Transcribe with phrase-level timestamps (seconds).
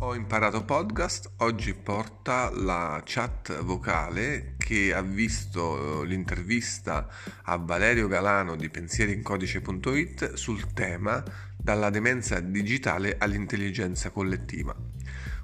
[0.00, 7.08] Ho imparato podcast, oggi porta la chat vocale che ha visto l'intervista
[7.44, 11.24] a Valerio Galano di pensierincodice.it sul tema
[11.56, 14.76] dalla demenza digitale all'intelligenza collettiva.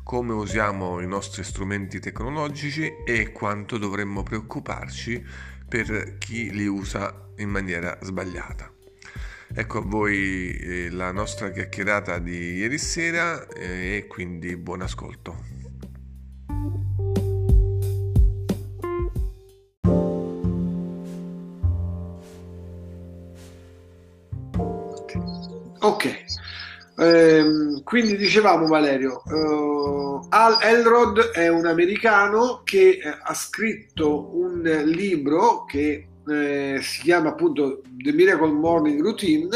[0.03, 5.25] Come usiamo i nostri strumenti tecnologici e quanto dovremmo preoccuparci
[5.67, 8.82] per chi li usa in maniera sbagliata.
[9.55, 15.37] Ecco a voi eh, la nostra chiacchierata di ieri sera eh, e quindi buon ascolto.
[25.81, 26.25] Ok,
[26.97, 35.65] ehm, quindi dicevamo Valerio, uh, Al Elrod è un americano che ha scritto un libro
[35.65, 39.49] che eh, si chiama appunto The Miracle Morning Routine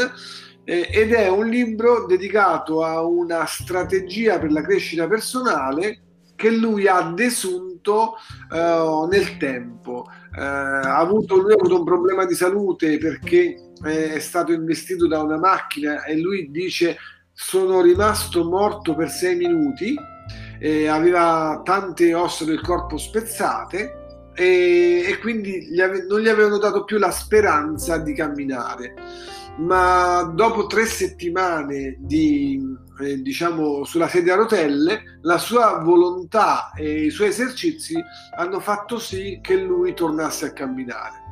[0.63, 6.01] eh, ed è un libro dedicato a una strategia per la crescita personale
[6.35, 8.15] che lui ha desunto
[8.51, 10.05] uh, nel tempo.
[10.35, 15.07] Uh, ha avuto, lui ha avuto un problema di salute perché eh, è stato investito
[15.07, 16.97] da una macchina e lui dice
[17.33, 19.95] sono rimasto morto per sei minuti,
[20.59, 23.96] eh, aveva tante ossa del corpo spezzate
[24.37, 28.93] e, e quindi gli ave, non gli avevano dato più la speranza di camminare.
[29.57, 32.61] Ma dopo tre settimane di,
[32.99, 37.95] eh, diciamo, sulla sedia a rotelle, la sua volontà e i suoi esercizi
[38.37, 41.26] hanno fatto sì che lui tornasse a camminare.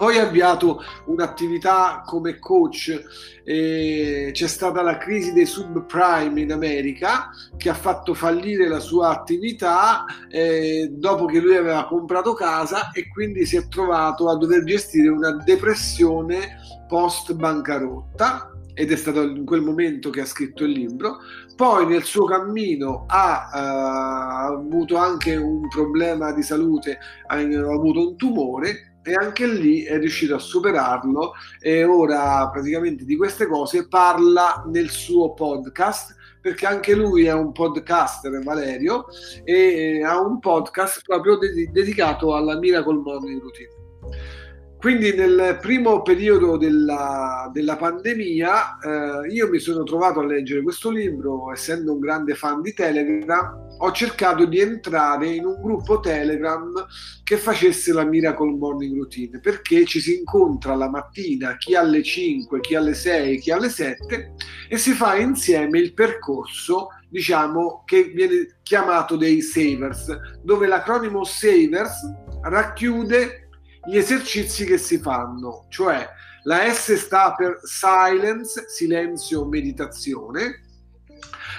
[0.00, 3.04] Poi ha avviato un'attività come coach,
[3.44, 9.10] eh, c'è stata la crisi dei subprime in America che ha fatto fallire la sua
[9.10, 14.64] attività eh, dopo che lui aveva comprato casa e quindi si è trovato a dover
[14.64, 16.56] gestire una depressione
[16.88, 21.18] post bancarotta ed è stato in quel momento che ha scritto il libro.
[21.54, 28.16] Poi nel suo cammino ha uh, avuto anche un problema di salute, ha avuto un
[28.16, 34.62] tumore e anche lì è riuscito a superarlo e ora praticamente di queste cose parla
[34.68, 39.06] nel suo podcast perché anche lui è un podcaster Valerio
[39.42, 43.68] e ha un podcast proprio ded- dedicato alla Miracle Morning Routine.
[44.80, 50.88] Quindi nel primo periodo della, della pandemia eh, io mi sono trovato a leggere questo
[50.88, 56.72] libro, essendo un grande fan di Telegram, ho cercato di entrare in un gruppo Telegram
[57.22, 62.60] che facesse la Miracle Morning Routine, perché ci si incontra la mattina, chi alle 5,
[62.60, 64.32] chi alle 6, chi alle 7
[64.66, 72.00] e si fa insieme il percorso diciamo che viene chiamato dei savers, dove l'acronimo savers
[72.40, 73.49] racchiude
[73.86, 76.06] gli esercizi che si fanno, cioè
[76.44, 80.62] la S sta per silence, silenzio, meditazione,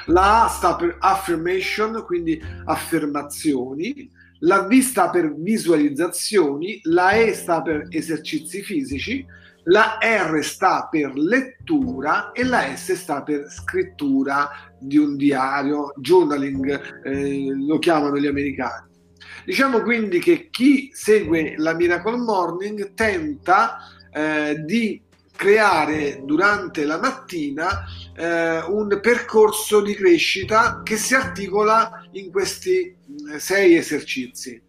[0.08, 7.62] la A sta per affirmation, quindi affermazioni, la V sta per visualizzazioni, la E sta
[7.62, 9.26] per esercizi fisici,
[9.66, 14.50] la R sta per lettura e la S sta per scrittura
[14.80, 18.90] di un diario, journaling, eh, lo chiamano gli americani.
[19.52, 23.80] Diciamo quindi che chi segue la Miracle Morning tenta
[24.10, 25.04] eh, di
[25.36, 27.84] creare durante la mattina
[28.16, 32.96] eh, un percorso di crescita che si articola in questi
[33.30, 34.62] eh, sei esercizi.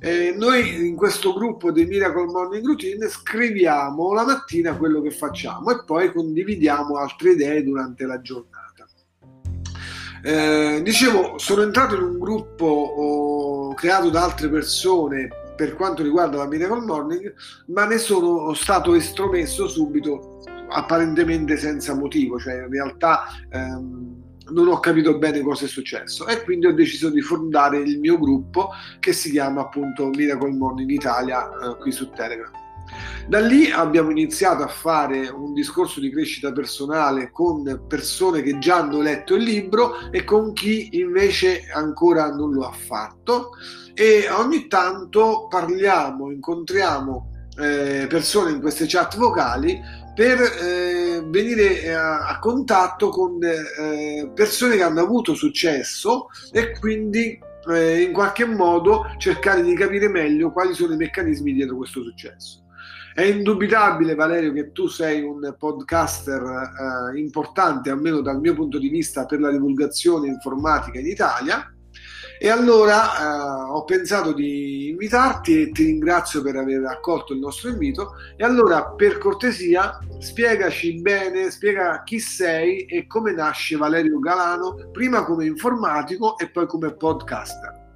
[0.00, 5.70] Eh, noi in questo gruppo dei Miracle Morning Routine scriviamo la mattina quello che facciamo
[5.70, 8.84] e poi condividiamo altre idee durante la giornata.
[10.22, 16.36] Eh, dicevo, sono entrato in un gruppo oh, creato da altre persone per quanto riguarda
[16.36, 17.34] la Miracle Morning,
[17.66, 24.78] ma ne sono stato estromesso subito, apparentemente senza motivo, cioè in realtà ehm, non ho
[24.80, 29.12] capito bene cosa è successo e quindi ho deciso di fondare il mio gruppo che
[29.12, 32.50] si chiama appunto Miracle Morning Italia eh, qui su Telegram.
[33.28, 38.76] Da lì abbiamo iniziato a fare un discorso di crescita personale con persone che già
[38.76, 43.50] hanno letto il libro e con chi invece ancora non lo ha fatto
[43.94, 49.78] e ogni tanto parliamo, incontriamo eh, persone in queste chat vocali
[50.14, 57.38] per eh, venire a, a, contatto con eh, persone che hanno avuto successo e quindi
[57.70, 62.62] eh, in qualche modo cercare di capire meglio quali sono i meccanismi dietro questo successo.
[63.18, 68.88] È indubitabile, Valerio, che tu sei un podcaster eh, importante, almeno dal mio punto di
[68.88, 71.68] vista, per la divulgazione informatica in Italia.
[72.38, 77.70] E allora eh, ho pensato di invitarti e ti ringrazio per aver accolto il nostro
[77.70, 78.12] invito.
[78.36, 85.24] E allora, per cortesia, spiegaci bene, spiega chi sei e come nasce Valerio Galano, prima
[85.24, 87.86] come informatico e poi come podcaster.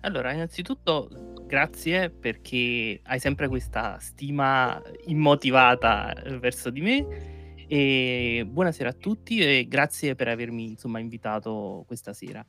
[0.00, 8.90] Allora, innanzitutto grazie perché hai sempre questa stima immotivata eh, verso di me e buonasera
[8.90, 12.46] a tutti e grazie per avermi insomma invitato questa sera.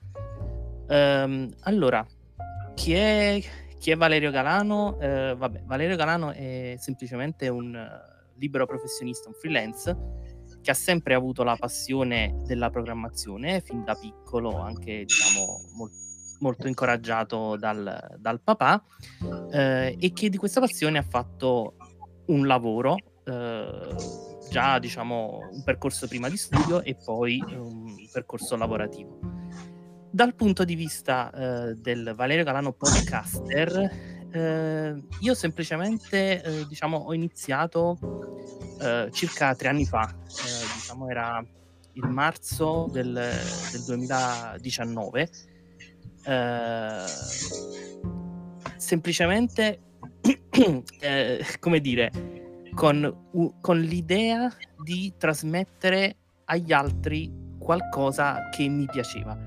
[0.88, 2.06] Um, allora,
[2.75, 3.42] chi è,
[3.80, 4.98] chi è, Valerio Galano?
[5.00, 9.97] Uh, vabbè, Valerio Galano è semplicemente un uh, libero professionista, un freelance
[10.62, 16.11] che ha sempre avuto la passione della programmazione fin da piccolo, anche diciamo molto
[16.42, 18.84] molto incoraggiato dal, dal papà
[19.52, 21.76] eh, e che di questa passione ha fatto
[22.28, 23.96] un lavoro eh,
[24.50, 29.20] già diciamo un percorso prima di studio e poi un percorso lavorativo.
[30.14, 37.14] Dal punto di vista eh, del Valerio Galano podcaster, eh, io semplicemente eh, diciamo ho
[37.14, 37.98] iniziato
[38.82, 40.14] eh, circa tre anni fa,
[40.76, 41.42] diciamo era
[41.94, 45.30] il marzo del, del 2019.
[46.23, 47.03] Eh,
[48.77, 49.79] semplicemente
[51.59, 52.12] come dire
[52.73, 54.51] con, con l'idea
[54.83, 56.15] di trasmettere
[56.45, 59.38] agli altri qualcosa che mi piaceva.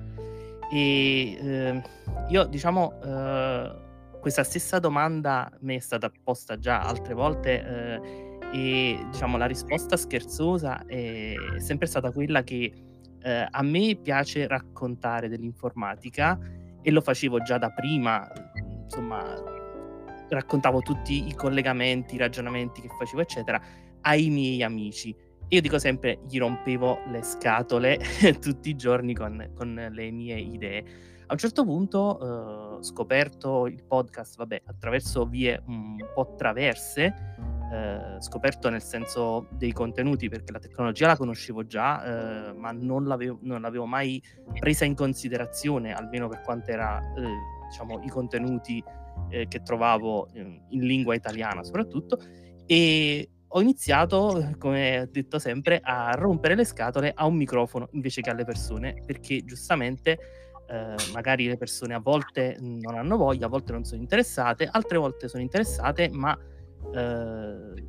[0.71, 1.83] E eh,
[2.29, 3.73] io, diciamo, eh,
[4.21, 9.97] questa stessa domanda mi è stata posta già altre volte eh, e, diciamo, la risposta
[9.97, 12.73] scherzosa è sempre stata quella che
[13.21, 16.39] eh, a me piace raccontare dell'informatica
[16.85, 18.31] e lo facevo già da prima,
[18.85, 19.25] insomma,
[20.29, 23.61] raccontavo tutti i collegamenti, i ragionamenti che facevo, eccetera,
[24.03, 25.17] ai miei amici.
[25.49, 27.99] Io dico sempre, gli rompevo le scatole
[28.39, 30.85] tutti i giorni con, con, le mie idee.
[31.27, 37.15] A un certo punto eh, scoperto il podcast, vabbè, attraverso vie un po' traverse,
[37.73, 43.05] eh, scoperto nel senso dei contenuti, perché la tecnologia la conoscevo già, eh, ma non
[43.05, 44.23] l'avevo, non l'avevo, mai
[44.59, 48.83] presa in considerazione, almeno per quanto era, eh, diciamo, i contenuti
[49.31, 52.19] eh, che trovavo in, in lingua italiana soprattutto.
[52.67, 58.31] E ho iniziato, come detto sempre, a rompere le scatole a un microfono invece che
[58.31, 60.19] alle persone, perché giustamente
[60.67, 64.99] eh, magari le persone a volte non hanno voglia, a volte non sono interessate, altre
[64.99, 66.37] volte sono interessate, ma
[66.93, 67.85] eh,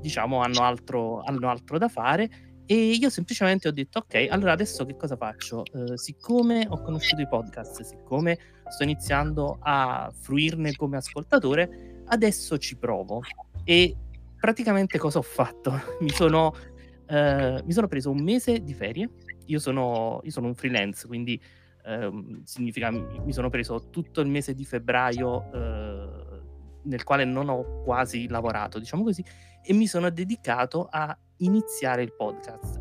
[0.00, 4.86] diciamo hanno altro, hanno altro da fare e io semplicemente ho detto, ok, allora adesso
[4.86, 5.64] che cosa faccio?
[5.72, 8.38] Uh, siccome ho conosciuto i podcast, siccome
[8.68, 13.22] sto iniziando a fruirne come ascoltatore, adesso ci provo.
[13.64, 13.96] E
[14.38, 15.72] praticamente cosa ho fatto?
[15.98, 16.54] mi, sono,
[17.08, 19.10] uh, mi sono preso un mese di ferie.
[19.46, 21.42] Io sono, io sono un freelance, quindi
[21.86, 26.29] uh, significa mi sono preso tutto il mese di febbraio eh,
[26.84, 29.24] nel quale non ho quasi lavorato, diciamo così,
[29.62, 32.80] e mi sono dedicato a iniziare il podcast.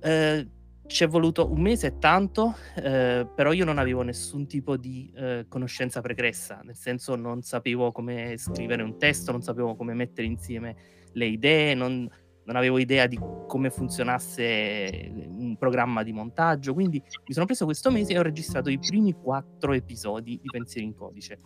[0.00, 0.48] Eh,
[0.88, 5.12] ci è voluto un mese e tanto, eh, però io non avevo nessun tipo di
[5.14, 10.26] eh, conoscenza pregressa, nel senso non sapevo come scrivere un testo, non sapevo come mettere
[10.26, 10.76] insieme
[11.12, 12.08] le idee, non,
[12.44, 17.90] non avevo idea di come funzionasse un programma di montaggio, quindi mi sono preso questo
[17.90, 21.38] mese e ho registrato i primi quattro episodi di Pensieri in Codice.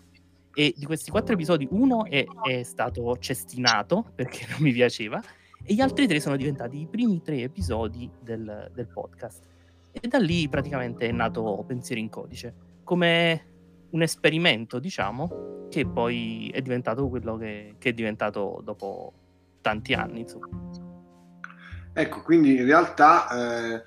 [0.54, 5.22] E di questi quattro episodi uno è, è stato cestinato perché non mi piaceva,
[5.64, 9.44] e gli altri tre sono diventati i primi tre episodi del, del podcast.
[9.92, 13.46] E da lì praticamente è nato Pensieri in Codice, come
[13.90, 19.12] un esperimento, diciamo, che poi è diventato quello che, che è diventato dopo
[19.60, 20.20] tanti anni.
[20.20, 20.48] Insomma.
[21.92, 23.28] Ecco, quindi in realtà
[23.76, 23.82] eh,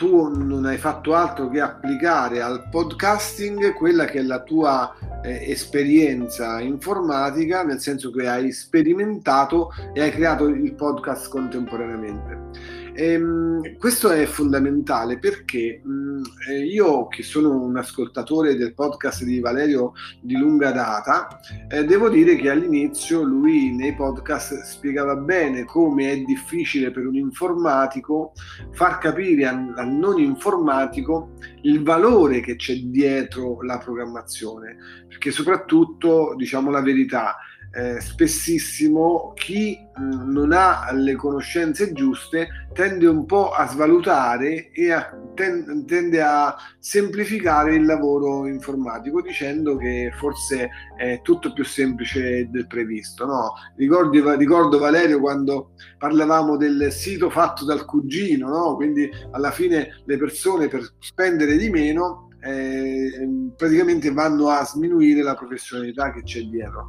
[0.00, 5.50] tu non hai fatto altro che applicare al podcasting quella che è la tua eh,
[5.50, 12.79] esperienza informatica, nel senso che hai sperimentato e hai creato il podcast contemporaneamente.
[13.00, 19.24] Ehm, questo è fondamentale perché mh, mm, eh, io, che sono un ascoltatore del podcast
[19.24, 21.40] di Valerio di lunga data,
[21.70, 27.14] eh, devo dire che all'inizio lui nei podcast spiegava bene come è difficile per un
[27.14, 28.32] informatico
[28.72, 31.30] far capire al, al non informatico
[31.62, 34.76] il valore che c'è dietro la programmazione,
[35.08, 37.36] perché soprattutto, diciamo la verità,
[37.72, 44.72] eh, spessissimo chi mh, mm, non ha le conoscenze giuste tende un po' a svalutare
[44.72, 51.64] e a, ten, tende a semplificare il lavoro informatico dicendo che forse è tutto più
[51.64, 53.24] semplice del previsto.
[53.24, 53.52] No?
[53.76, 58.74] Ricordi, ricordo Valerio quando parlavamo del sito fatto dal cugino, no?
[58.74, 65.34] quindi alla fine le persone per spendere di meno eh, praticamente vanno a sminuire la
[65.34, 66.88] professionalità che c'è dietro.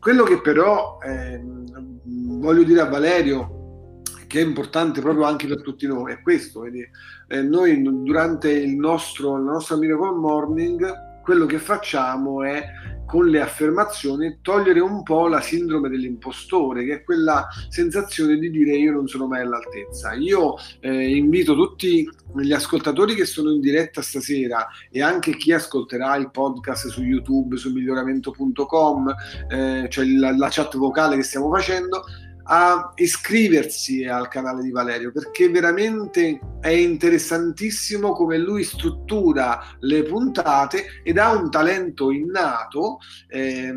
[0.00, 1.38] Quello che però eh,
[2.04, 6.60] voglio dire a Valerio, che è importante proprio anche per tutti noi, è questo.
[6.60, 6.88] Vedi?
[7.28, 12.64] Eh, noi durante nostro, la nostra Miracle Morning, quello che facciamo è
[13.10, 18.76] con le affermazioni togliere un po' la sindrome dell'impostore, che è quella sensazione di dire
[18.76, 20.12] io non sono mai all'altezza.
[20.12, 26.14] Io eh, invito tutti gli ascoltatori che sono in diretta stasera e anche chi ascolterà
[26.14, 29.14] il podcast su YouTube, su miglioramento.com,
[29.48, 32.04] eh, cioè la, la chat vocale che stiamo facendo,
[32.52, 41.00] a iscriversi al canale di Valerio perché veramente è interessantissimo come lui struttura le puntate
[41.04, 42.98] ed ha un talento innato.
[43.28, 43.72] Eh,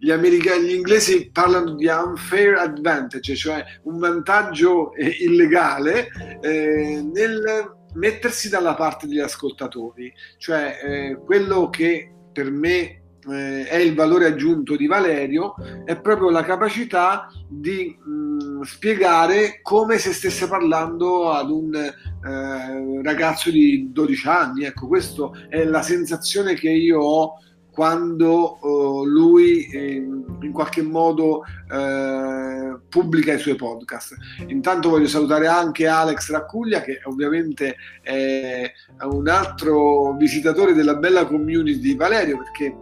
[0.00, 6.08] gli, americani, gli inglesi parlano di unfair advantage, cioè un vantaggio eh, illegale
[6.40, 13.76] eh, nel mettersi dalla parte degli ascoltatori, cioè eh, quello che per me eh, è
[13.76, 15.54] il valore aggiunto di Valerio,
[15.84, 23.02] è proprio la capacità di mh, mm, spiegare come se stesse parlando ad un eh,
[23.02, 24.64] ragazzo di 12 anni.
[24.64, 27.34] Ecco, questa è la sensazione che io ho
[27.78, 30.04] quando uh, lui eh,
[30.40, 34.16] in qualche modo eh, pubblica i suoi podcast.
[34.48, 38.68] Intanto voglio salutare anche Alex Raccuglia che ovviamente è
[39.02, 42.76] un altro visitatore della bella community di Valerio perché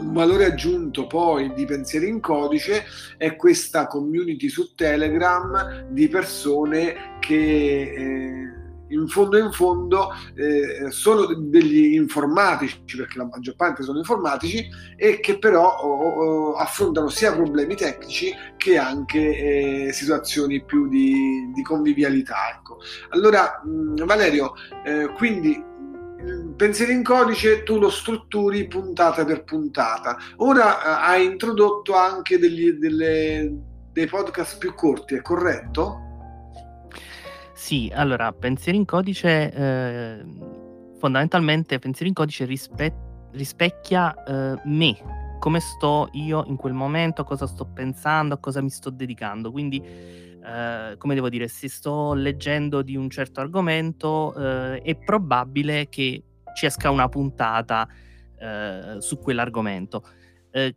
[0.00, 2.84] un valore aggiunto poi di pensieri in codice
[3.16, 8.40] è questa community su Telegram di persone che eh,
[8.90, 15.20] in fondo in fondo eh, sono degli informatici, perché la maggior parte sono informatici, e
[15.20, 21.62] che però oh, oh, affrontano sia problemi tecnici che anche eh, situazioni più di, di
[21.62, 22.36] convivialità.
[22.56, 22.78] Ecco.
[23.10, 24.54] Allora, mh, Valerio,
[24.84, 25.68] eh, quindi
[26.56, 30.16] pensiero in codice tu lo strutturi puntata per puntata.
[30.36, 33.52] Ora eh, hai introdotto anche degli, delle,
[33.92, 36.08] dei podcast più corti, è corretto?
[37.54, 40.24] Sì, allora, pensiero in codice, eh,
[40.98, 44.96] fondamentalmente pensiero in codice rispe- rispecchia eh, me,
[45.38, 49.50] come sto io in quel momento, cosa sto pensando, a cosa mi sto dedicando.
[49.50, 49.82] Quindi,
[50.44, 56.22] eh, come devo dire, se sto leggendo di un certo argomento, eh, è probabile che
[56.54, 57.88] ci esca una puntata
[58.38, 60.02] eh, su quell'argomento.
[60.50, 60.76] Eh,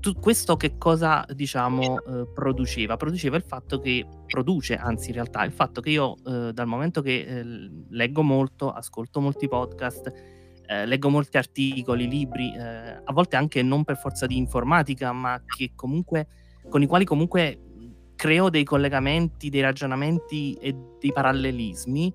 [0.00, 2.96] tu, questo che cosa diciamo eh, produceva?
[2.96, 7.00] Produceva il fatto che produce, anzi in realtà il fatto che io eh, dal momento
[7.00, 10.32] che eh, leggo molto, ascolto molti podcast,
[10.66, 16.26] leggo molti articoli, libri, a volte anche non per forza di informatica, ma che comunque
[16.70, 17.73] con i quali comunque
[18.16, 22.12] creo dei collegamenti, dei ragionamenti e dei parallelismi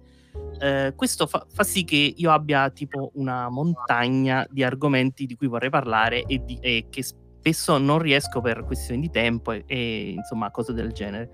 [0.60, 5.48] eh, questo fa, fa, sì che io abbia tipo una montagna di argomenti di cui
[5.48, 10.10] vorrei parlare e, di, e che spesso non riesco per questioni di tempo e, e
[10.18, 11.32] insomma cose del genere.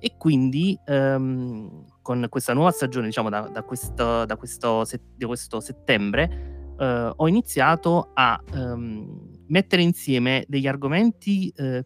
[0.00, 5.60] E quindi ehm, con questa nuova stagione, diciamo da, da, questo, da questo, set, questo,
[5.60, 11.84] settembre, eh, ho iniziato a ehm, mettere insieme degli argomenti, eh,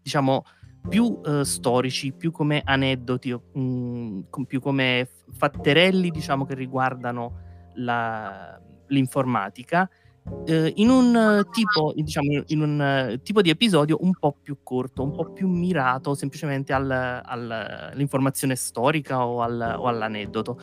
[0.00, 0.44] diciamo,
[0.88, 7.40] più uh, storici, più come aneddoti, mh, mm, più come fatterelli, diciamo, che riguardano
[7.74, 9.88] la, l'informatica,
[10.24, 15.12] uh, in un tipo, diciamo, in un tipo di episodio un po' più corto, un
[15.12, 17.50] po' più mirato semplicemente al, al,
[17.92, 20.60] all'informazione storica o, al, o all'aneddoto.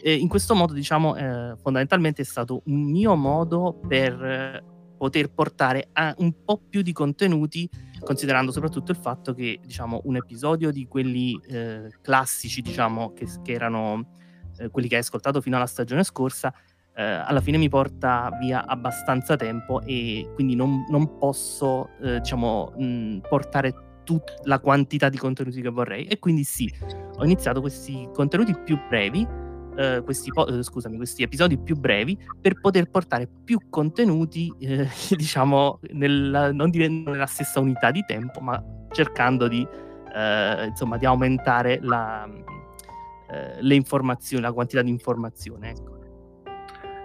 [0.00, 5.88] E in questo modo, diciamo, eh, fondamentalmente è stato un mio modo per poter portare
[5.92, 7.68] a un po' più di contenuti,
[8.00, 13.52] considerando soprattutto il fatto che diciamo, un episodio di quelli eh, classici, diciamo, che, che
[13.52, 14.14] erano
[14.58, 16.52] eh, quelli che hai ascoltato fino alla stagione scorsa,
[16.94, 22.72] eh, alla fine mi porta via abbastanza tempo e quindi non, non posso eh, diciamo,
[22.76, 23.74] mh, portare
[24.04, 26.06] tutta la quantità di contenuti che vorrei.
[26.06, 26.72] E quindi sì,
[27.16, 29.44] ho iniziato questi contenuti più brevi
[29.76, 34.88] eh, questi, po- eh, scusami, questi episodi più brevi per poter portare più contenuti, eh,
[35.14, 39.66] diciamo, nella, non nella stessa unità di tempo, ma cercando di,
[40.14, 42.28] eh, insomma, di aumentare la,
[43.30, 45.70] eh, le informazioni, la quantità di informazione.
[45.70, 45.94] Ecco.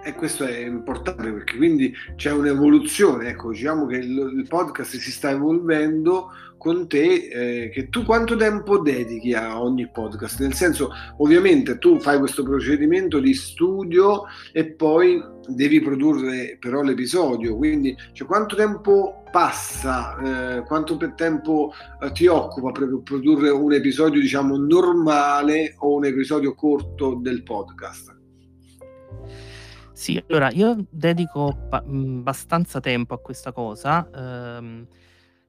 [0.04, 5.12] E questo è importante perché quindi c'è un'evoluzione, ecco, diciamo che il, il podcast si
[5.12, 6.30] sta evolvendo
[6.62, 10.42] con te, eh, che tu quanto tempo dedichi a ogni podcast?
[10.42, 17.58] Nel senso, ovviamente tu fai questo procedimento di studio e poi devi produrre però l'episodio,
[17.58, 24.22] quindi cioè, quanto tempo passa, eh, quanto tempo eh, ti occupa per produrre un episodio
[24.22, 28.16] diciamo normale o un episodio corto del podcast?
[29.94, 34.08] Sì, allora io dedico abbastanza tempo a questa cosa.
[34.14, 34.88] ehm,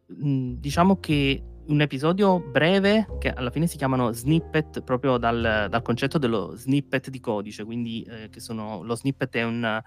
[0.07, 6.19] diciamo che un episodio breve, che alla fine si chiamano snippet proprio dal, dal concetto
[6.19, 9.81] dello snippet di codice, quindi eh, che sono, lo snippet è un,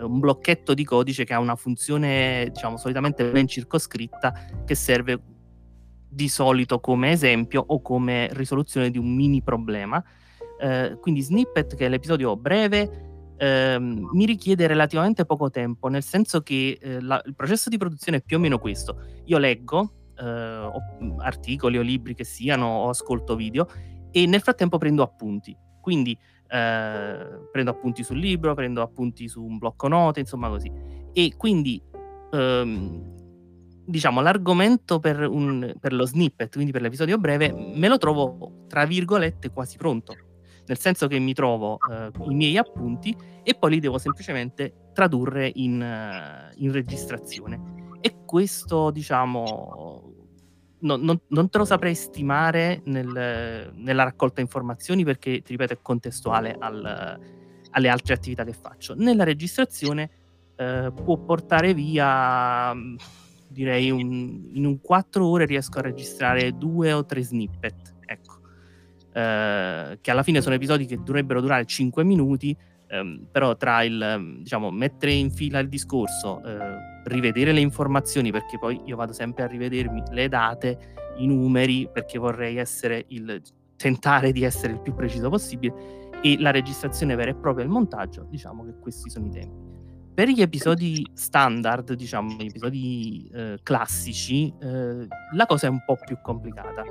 [0.00, 4.34] un blocchetto di codice che ha una funzione, diciamo, solitamente ben circoscritta,
[4.64, 5.22] che serve
[6.08, 10.02] di solito come esempio o come risoluzione di un mini problema.
[10.60, 13.09] Eh, quindi snippet, che è l'episodio breve,
[13.40, 18.18] ehm, mi richiede relativamente poco tempo, nel senso che eh, la, il processo di produzione
[18.18, 19.00] è più o meno questo.
[19.24, 20.80] Io leggo eh, o,
[21.18, 23.66] articoli o libri che siano, o ascolto video
[24.10, 25.56] e nel frattempo prendo appunti.
[25.80, 26.16] Quindi
[26.48, 30.70] eh, prendo appunti sul libro, prendo appunti su un blocco note, insomma così.
[31.12, 31.82] E quindi
[32.32, 33.14] ehm,
[33.86, 38.84] diciamo l'argomento per, un, per lo snippet, quindi per l'episodio breve, me lo trovo tra
[38.84, 40.28] virgolette quasi pronto
[40.70, 45.50] nel senso che mi trovo eh, i miei appunti e poi li devo semplicemente tradurre
[45.52, 47.88] in, uh, in registrazione.
[48.00, 50.14] E questo, diciamo,
[50.78, 55.78] no, non, non, te lo saprei stimare nel, nella raccolta informazioni perché, ti ripeto, è
[55.82, 57.18] contestuale al,
[57.70, 58.94] alle altre attività che faccio.
[58.94, 60.08] Nella registrazione
[60.54, 62.72] eh, può portare via,
[63.48, 67.98] direi, un, in un 4 ore riesco a registrare due o tre snippet.
[69.12, 72.56] Eh, che alla fine sono episodi che dovrebbero durare 5 minuti,
[72.88, 76.58] ehm, però tra il ehm, diciamo, mettere in fila il discorso, eh,
[77.04, 80.78] rivedere le informazioni, perché poi io vado sempre a rivedermi le date,
[81.16, 83.40] i numeri, perché vorrei essere il,
[83.76, 88.26] tentare di essere il più preciso possibile, e la registrazione vera e propria, il montaggio,
[88.28, 89.68] diciamo che questi sono i tempi.
[90.12, 95.96] Per gli episodi standard, diciamo, gli episodi eh, classici, eh, la cosa è un po'
[96.04, 96.82] più complicata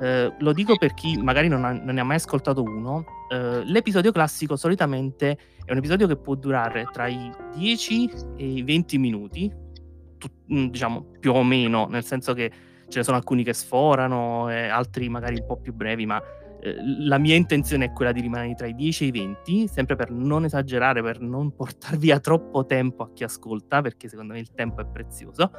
[0.00, 3.04] eh, lo dico per chi magari non, ha, non, ne ha mai ascoltato uno.
[3.32, 8.62] Eh, l'episodio classico solitamente è un episodio che può durare tra i 10 e i
[8.62, 9.52] 20 minuti,
[10.18, 12.50] tu, mm, diciamo più o meno, nel senso che
[12.88, 16.22] ce ne sono alcuni che sforano e altri magari un po' più brevi, ma
[16.60, 19.96] eh, la mia intenzione è quella di rimanere tra i 10 e i 20, sempre
[19.96, 24.40] per non esagerare, per non portare via troppo tempo a chi ascolta, perché secondo me
[24.40, 25.50] il tempo è prezioso.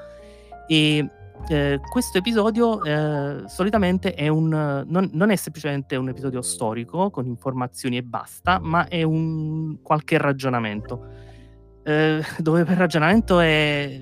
[0.68, 1.08] E
[1.50, 7.26] eh, questo episodio eh, solitamente è un, non, non, è semplicemente un episodio storico con
[7.26, 11.06] informazioni e basta, ma è un qualche ragionamento.
[11.84, 14.02] Eh, dove per ragionamento è.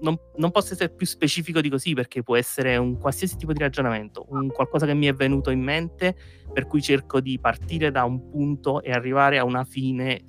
[0.00, 3.58] Non, non, posso essere più specifico di così perché può essere un qualsiasi tipo di
[3.58, 6.14] ragionamento, un qualcosa che mi è venuto in mente,
[6.52, 10.24] per cui cerco di partire da un punto e arrivare a una fine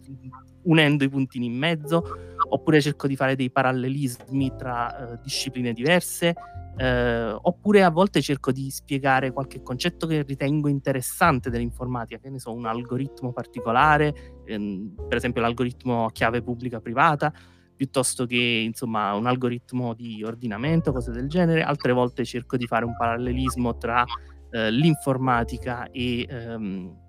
[0.65, 2.03] unendo i puntini in mezzo,
[2.49, 6.33] oppure cerco di fare dei parallelismi tra uh, discipline diverse,
[6.77, 12.39] uh, oppure a volte cerco di spiegare qualche concetto che ritengo interessante dell'informatica, che ne
[12.39, 17.33] so, un algoritmo particolare, ehm, per esempio l'algoritmo chiave pubblica privata,
[17.75, 21.61] piuttosto che insomma un algoritmo di ordinamento, cose del genere.
[21.61, 27.03] Altre volte cerco di fare un parallelismo tra uh, l'informatica e um,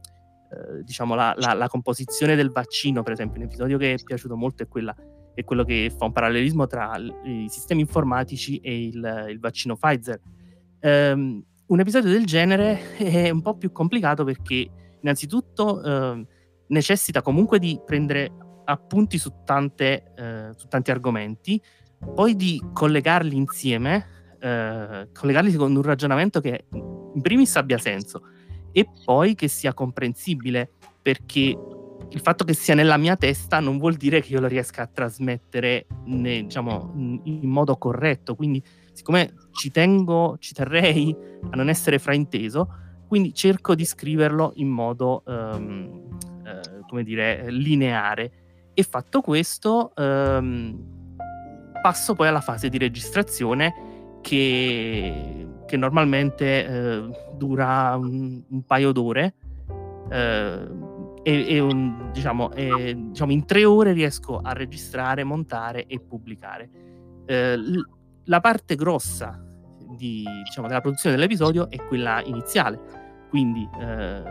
[0.56, 4.36] eh, diciamo la, la, la, composizione del vaccino, per esempio, un episodio che è piaciuto
[4.36, 4.94] molto è, quella,
[5.34, 10.20] è quello che fa un parallelismo tra i sistemi informatici e il, il vaccino Pfizer.
[10.80, 14.68] Um, un episodio del genere è un po' più complicato perché
[15.00, 16.26] innanzitutto uh,
[16.68, 18.32] necessita comunque di prendere
[18.64, 21.60] appunti su, tante, uh, su tanti argomenti,
[22.14, 24.06] poi di collegarli insieme,
[24.40, 28.22] uh, collegarli con un ragionamento che in primis abbia senso
[28.76, 31.40] e poi che sia comprensibile, perché
[32.10, 34.86] il fatto che sia nella mia testa non vuol dire che io lo riesca a
[34.86, 38.34] trasmettere ne, diciamo, in modo corretto.
[38.34, 38.62] Quindi,
[38.92, 41.16] siccome ci tengo, ci terrei
[41.52, 42.68] a non essere frainteso,
[43.08, 48.32] quindi cerco di scriverlo in modo, um, uh, come dire, lineare.
[48.74, 51.16] E fatto questo, um,
[51.80, 59.34] passo poi alla fase di registrazione che che normalmente eh, dura un, un, paio d'ore.
[60.08, 65.98] Eh, e, e un, diciamo, e, diciamo, in tre ore riesco a registrare, montare e
[65.98, 66.70] pubblicare.
[67.26, 67.84] Eh, l-
[68.26, 69.44] la parte grossa
[69.96, 72.78] di, diciamo, della produzione dell'episodio è quella iniziale,
[73.28, 74.22] quindi eh,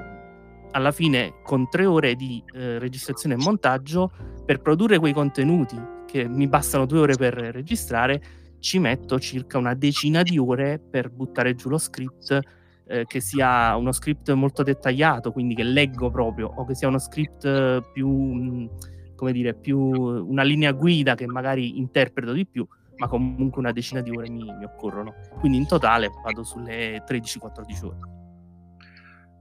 [0.72, 4.12] alla fine con tre ore di eh, registrazione e montaggio
[4.46, 8.22] per produrre quei contenuti che mi bastano due ore per registrare
[8.66, 12.40] ci metto circa una decina di ore per buttare giù lo script
[12.88, 16.98] eh, che sia uno script molto dettagliato quindi che leggo proprio o che sia uno
[16.98, 18.70] script più mh,
[19.16, 24.02] come dire più una linea guida che magari interpreto di più ma comunque una decina
[24.02, 25.16] di ore mi, mi occorrono.
[25.40, 27.98] Quindi in totale vado sulle 13-14 ore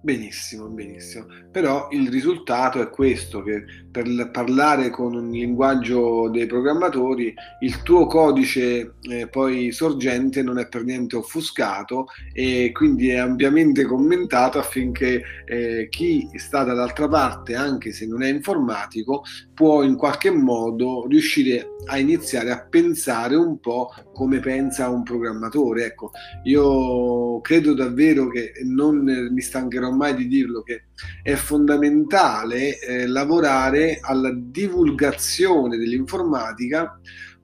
[0.05, 1.25] Benissimo, benissimo.
[1.51, 8.05] Però il risultato è questo, che per parlare con un linguaggio dei programmatori, il tuo
[8.05, 15.23] codice eh, poi sorgente non è per niente offuscato e quindi è ampiamente commentato affinché
[15.47, 19.23] eh, chi sta dall'altra parte, anche se non è informatico,
[19.55, 25.87] può in qualche modo riuscire a iniziare a pensare un po' come pensa un programmatore.
[25.87, 26.11] Ecco,
[26.43, 30.85] io credo davvero che non mi stancherò mai di dirlo che
[31.23, 36.99] è fondamentale eh, lavorare alla divulgazione dell'informatica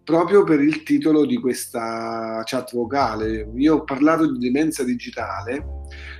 [0.04, 3.48] proprio per il titolo di questa chat vocale.
[3.54, 5.64] Io ho parlato di demenza digitale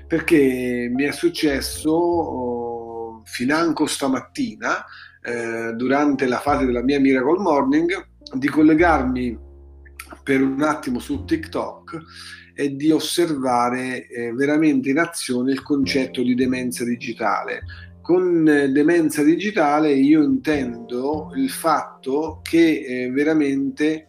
[0.07, 4.85] perché mi è successo oh, financo stamattina
[5.23, 9.39] eh, durante la fase della mia Miracle Morning di collegarmi
[10.23, 11.99] per un attimo su TikTok
[12.61, 17.63] e di osservare eh, veramente in azione il concetto di demenza digitale.
[18.03, 24.09] Con eh, demenza digitale io intendo il fatto che eh, veramente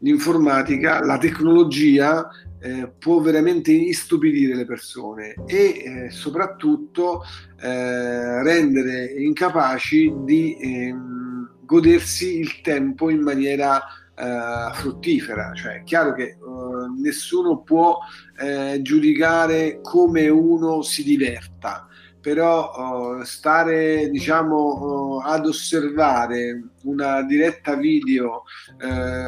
[0.00, 2.28] l'informatica, la tecnologia
[2.60, 7.22] eh, può veramente istupidire le persone e eh, soprattutto
[7.60, 13.80] eh, rendere incapaci di ehm, godersi il tempo in maniera
[14.22, 15.52] eh, fruttifera.
[15.52, 17.98] Cioè, è chiaro che uh, nessuno può
[18.38, 21.88] eh, giudicare come uno si diverta,
[22.20, 28.44] però uh, stare diciamo uh, ad osservare una diretta video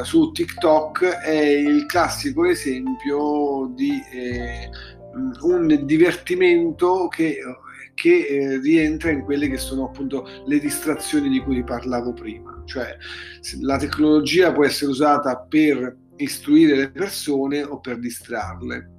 [0.03, 4.69] su TikTok è il classico esempio di eh,
[5.41, 7.37] un divertimento che
[8.05, 12.61] che eh, rientra in quelle che sono appunto le distrazioni di cui parlavo prima.
[12.63, 12.95] Cioè
[13.61, 18.91] la tecnologia può essere usata per istruire le persone o per distrarle.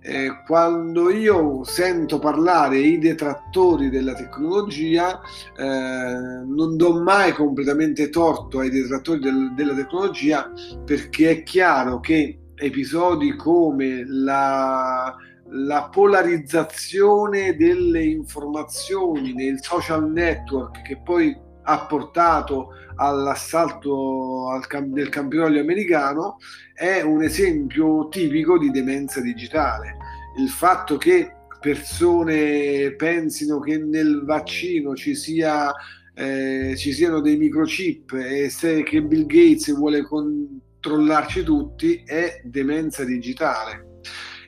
[0.00, 5.20] Eh, quando io sento parlare i detrattori della tecnologia,
[5.54, 10.50] eh, non do mai completamente torto ai detrattori del, della tecnologia
[10.82, 15.14] perché è chiaro che episodi come la
[15.50, 21.36] la polarizzazione delle informazioni nei social network che poi
[21.68, 26.38] ha portato all'assalto al cam- del campionato americano
[26.74, 29.96] è un esempio tipico di demenza digitale.
[30.38, 35.72] Il fatto che persone pensino che nel vaccino ci, sia,
[36.14, 43.04] eh, ci siano dei microchip e se, che Bill Gates vuole controllarci tutti è demenza
[43.04, 43.85] digitale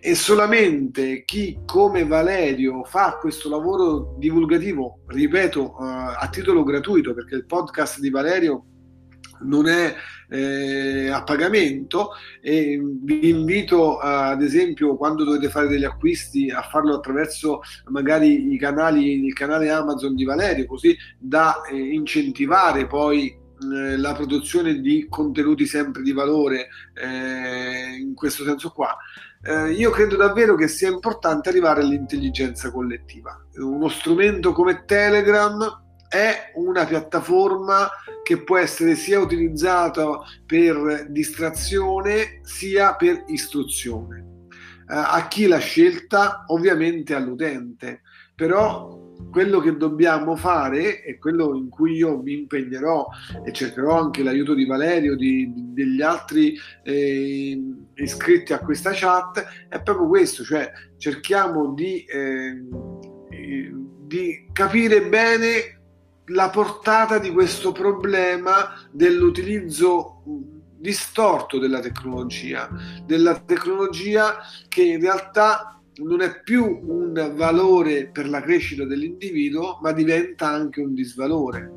[0.00, 5.84] e solamente chi come Valerio fa questo lavoro divulgativo, ripeto, uh,
[6.18, 8.64] a titolo gratuito, perché il podcast di Valerio
[9.40, 9.94] non è
[10.30, 16.62] eh, a pagamento e vi invito uh, ad esempio quando dovete fare degli acquisti a
[16.62, 23.46] farlo attraverso magari i canali, il canale Amazon di Valerio così da eh, incentivare poi
[23.60, 28.96] eh, la produzione di contenuti sempre di valore eh, in questo senso qua
[29.42, 33.40] eh, io credo davvero che sia importante arrivare all'intelligenza collettiva.
[33.54, 37.88] Uno strumento come Telegram è una piattaforma
[38.22, 44.46] che può essere sia utilizzata per distrazione sia per istruzione.
[44.90, 46.44] Eh, a chi l'ha scelta?
[46.48, 48.02] Ovviamente all'utente,
[48.38, 48.96] però
[49.32, 53.08] quello che dobbiamo fare e quello in cui io mi impegnerò
[53.44, 57.60] e cercherò anche l'aiuto di Valerio, di, di, degli altri eh,
[57.94, 62.62] iscritti a questa chat, è proprio questo, cioè cerchiamo di, eh,
[64.06, 65.80] di capire bene
[66.26, 70.22] la portata di questo problema dell'utilizzo
[70.76, 72.70] distorto della tecnologia,
[73.04, 74.36] della tecnologia
[74.68, 80.80] che in realtà non è più un valore per la crescita dell'individuo, ma diventa anche
[80.80, 81.72] un disvalore.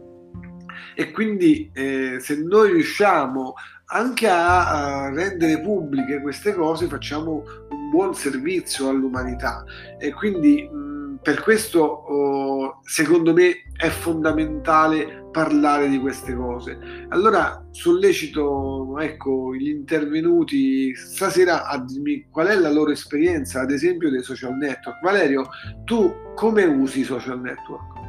[0.95, 3.53] E quindi eh, se noi riusciamo
[3.85, 9.63] anche a, a, rendere pubbliche queste cose, facciamo un buon servizio all'umanità.
[9.99, 16.77] E quindi mh, per questo, oh, secondo me, è fondamentale parlare di queste cose.
[17.09, 24.11] Allora sollecito ecco, gli intervenuti stasera a dirmi qual è la loro esperienza, ad esempio,
[24.11, 25.01] dei social network.
[25.01, 25.49] Valerio,
[25.83, 27.99] tu come usi i social network?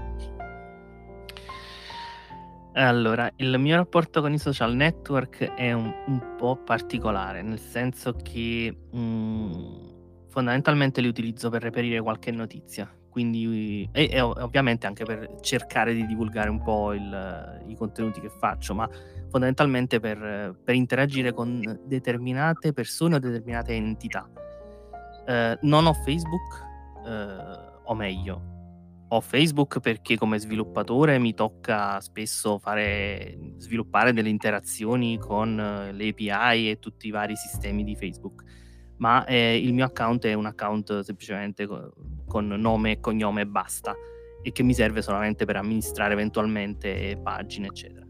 [2.74, 8.14] Allora, il mio rapporto con i social network è un, un po' particolare, nel senso
[8.22, 15.36] che mh, fondamentalmente li utilizzo per reperire qualche notizia, quindi, e, e, ovviamente anche per
[15.42, 18.88] cercare di divulgare un po' il, i contenuti che faccio, ma
[19.28, 24.26] fondamentalmente per, per, interagire con determinate persone o determinate entità.
[25.26, 26.64] Eh, non ho Facebook,
[27.06, 28.42] eh, o meglio,
[29.08, 35.54] ho Facebook perché come sviluppatore mi tocca spesso fare, sviluppare delle interazioni con
[35.92, 38.42] le API e tutti i vari sistemi di Facebook,
[39.02, 43.92] ma eh, il mio account è un account semplicemente con nome e cognome e basta
[44.40, 48.06] e che mi serve solamente per amministrare eventualmente pagine, eccetera.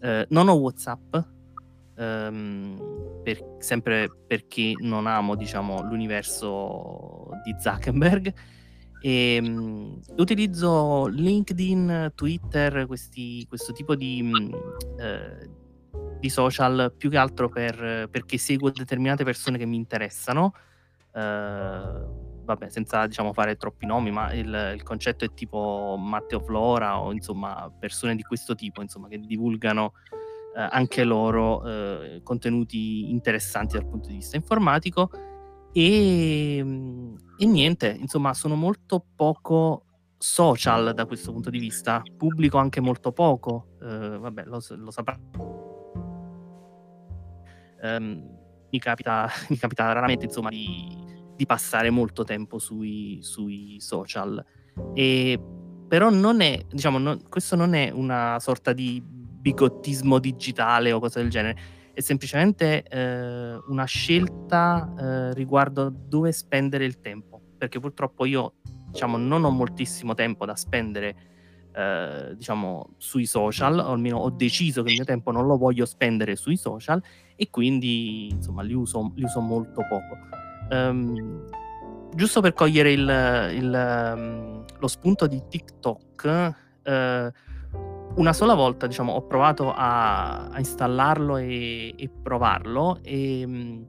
[0.00, 1.16] Eh, non ho WhatsApp,
[1.96, 8.34] ehm, per, sempre perché non amo, diciamo, l'universo di Zuckerberg
[9.00, 14.50] e, um, utilizzo LinkedIn, Twitter, questi, questo tipo di,
[14.98, 15.48] eh,
[16.24, 20.54] di, social più che altro per, perché seguo determinate persone che mi interessano.
[21.12, 27.00] Uh, vabbè, senza diciamo fare troppi nomi, ma il, il, concetto è tipo Matteo Flora
[27.00, 29.92] o insomma persone di questo tipo, insomma, che divulgano
[30.54, 35.10] uh, anche loro uh, contenuti interessanti dal punto di vista informatico
[35.76, 42.80] e, e niente, insomma, sono molto poco social da questo punto di vista, pubblico anche
[42.80, 45.18] molto poco, eh, vabbè, lo, lo saprà.
[47.84, 48.22] Um,
[48.70, 50.96] mi, capita, mi capita raramente, insomma, di,
[51.36, 54.44] di passare molto tempo sui, sui social.
[54.94, 55.40] E,
[55.86, 61.20] però non è, diciamo, non, questo non è una sorta di bigottismo digitale o cosa
[61.20, 68.24] del genere è semplicemente eh, una scelta eh, riguardo dove spendere il tempo, perché purtroppo
[68.24, 68.54] io
[68.90, 71.16] diciamo, non ho moltissimo tempo da spendere
[71.72, 75.84] eh, diciamo, sui social, o almeno ho deciso che il mio tempo non lo voglio
[75.84, 77.00] spendere sui social
[77.36, 80.18] e quindi insomma li uso, li uso molto poco.
[80.70, 81.44] Um,
[82.14, 87.32] giusto per cogliere il, il, um, lo spunto di TikTok, uh,
[88.16, 93.82] una sola volta diciamo, ho provato a, a installarlo e, e, provarlo e mh, mm,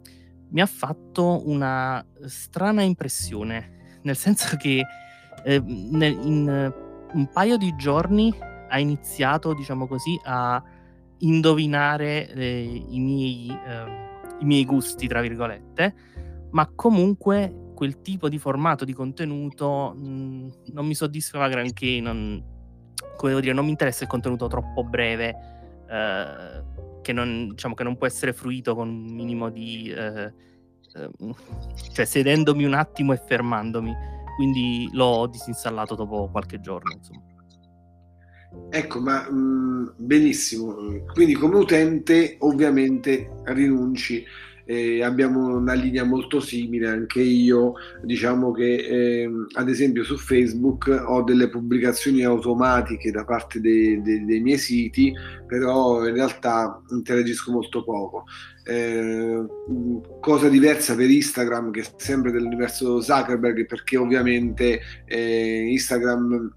[0.50, 4.84] mi ha fatto una strana impressione, nel senso che
[5.44, 6.74] eh, nel, in
[7.14, 8.34] un paio di giorni
[8.68, 10.62] ha iniziato, diciamo così, a
[11.20, 15.96] indovinare eh, i, miei, eh, i miei gusti, tra virgolette,
[16.52, 22.44] ma comunque quel tipo di formato di contenuto mh, non mi soddisfava granché, non,
[23.16, 25.36] come devo dire, non mi interessa il contenuto troppo breve,
[25.90, 26.64] eh,
[27.02, 29.90] che, non, diciamo, che, non, può essere fruito con un minimo di...
[29.90, 30.34] Eh,
[30.96, 31.10] eh,
[31.92, 33.94] cioè sedendomi un attimo e fermandomi.
[34.38, 37.35] Quindi l'ho disinstallato dopo qualche giorno, insomma.
[38.70, 40.76] Ecco, ma mh, mm, benissimo.
[41.14, 44.26] Quindi come utente ovviamente rinunci
[44.66, 50.88] eh, abbiamo una linea molto simile, anche io diciamo che eh, ad esempio su Facebook
[51.06, 55.14] ho delle pubblicazioni automatiche da parte dei, dei, dei miei siti,
[55.46, 58.24] però in realtà interagisco molto poco.
[58.68, 59.46] Eh,
[60.20, 66.52] cosa diversa per Instagram che è sempre dell'universo Zuckerberg perché ovviamente eh, Instagram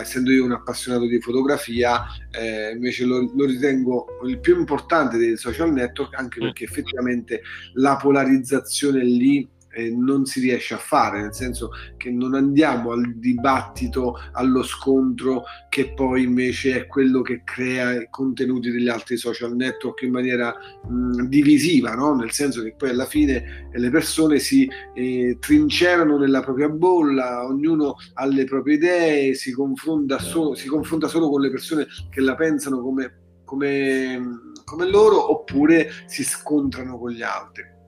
[0.00, 5.36] essendo io un appassionato di fotografia eh, invece lo, lo, ritengo il più importante dei
[5.36, 6.42] social network anche mm.
[6.42, 7.42] perché effettivamente
[7.74, 13.14] la polarizzazione lì eh, non si riesce a fare, nel senso che non andiamo al
[13.16, 19.54] dibattito, allo scontro che poi invece è quello che crea i contenuti degli altri social
[19.54, 20.54] network in maniera
[20.88, 22.14] mh, divisiva, no?
[22.14, 27.96] nel senso che poi alla fine le persone si eh, trincerano nella propria bolla, ognuno
[28.14, 32.34] ha le proprie idee, si confronta, solo, si confronta solo con le persone che la
[32.34, 37.78] pensano come, come, come loro oppure si scontrano con gli altri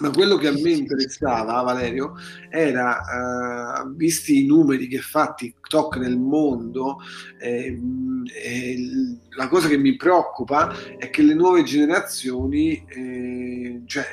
[0.00, 2.14] ma quello che a me interessava, Valerio,
[2.48, 6.98] era, uh, visti i numeri che fa TikTok nel mondo,
[7.38, 7.78] eh,
[8.44, 8.78] eh,
[9.36, 14.06] la cosa che mi preoccupa è che le nuove generazioni, eh, cioè,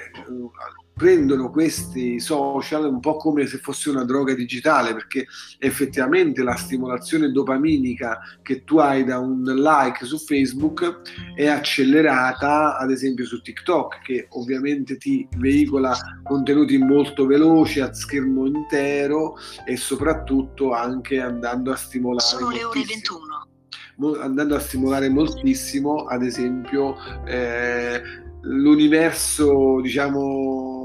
[0.98, 5.28] prendono questi social un po' come se fosse una droga digitale, perché
[5.60, 11.02] effettivamente la stimolazione dopaminica che tu hai da un like su Facebook
[11.36, 18.48] è accelerata, ad esempio su TikTok, che ovviamente ti veicola contenuti molto veloci a schermo
[18.48, 22.28] intero e soprattutto anche andando a stimolare.
[22.28, 23.46] Sono le ore 21
[24.22, 28.00] andando a stimolare moltissimo, ad esempio, eh,
[28.42, 30.77] l'universo, diciamo,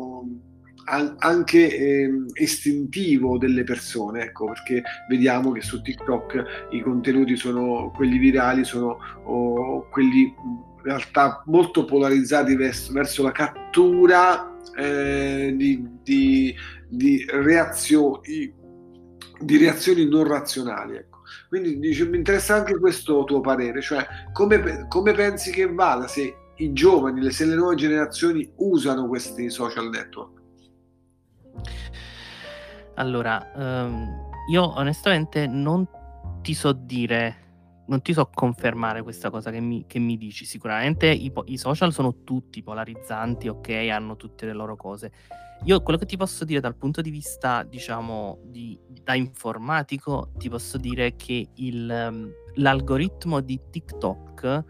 [0.84, 8.18] anche eh, estintivo delle persone, ecco, perché vediamo che su TikTok i contenuti sono quelli
[8.18, 16.54] virali, sono oh, quelli in realtà molto polarizzati verso, verso la cattura eh, di, di,
[16.88, 18.52] di, reazioni,
[19.40, 20.96] di reazioni non razionali.
[20.96, 21.20] Ecco.
[21.48, 26.36] Quindi dice, mi interessa anche questo tuo parere, cioè come, come pensi che vada se
[26.56, 30.41] i giovani, se le nuove generazioni usano questi social network?
[32.94, 35.88] Allora, um, io onestamente non
[36.42, 40.44] ti so dire, non ti so confermare questa cosa che mi, che mi dici.
[40.44, 45.10] Sicuramente i, i, social sono tutti polarizzanti, ok, hanno tutte le loro cose.
[45.64, 50.48] Io quello che ti posso dire dal punto di vista, diciamo, di, da informatico, ti
[50.48, 54.64] posso dire che il, um, l'algoritmo di TikTok,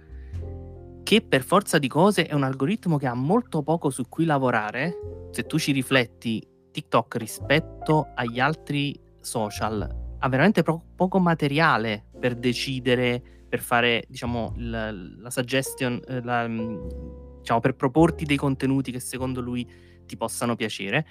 [1.02, 5.28] che per forza di cose è un algoritmo che ha molto poco su cui lavorare,
[5.32, 12.36] se tu ci rifletti, TikTok rispetto agli altri social ha veramente pro- poco materiale per
[12.36, 18.92] decidere, per fare, diciamo, la, la suggestion, eh, la, mm, diciamo, per proporti dei contenuti
[18.92, 19.68] che secondo lui
[20.06, 21.06] ti possano piacere.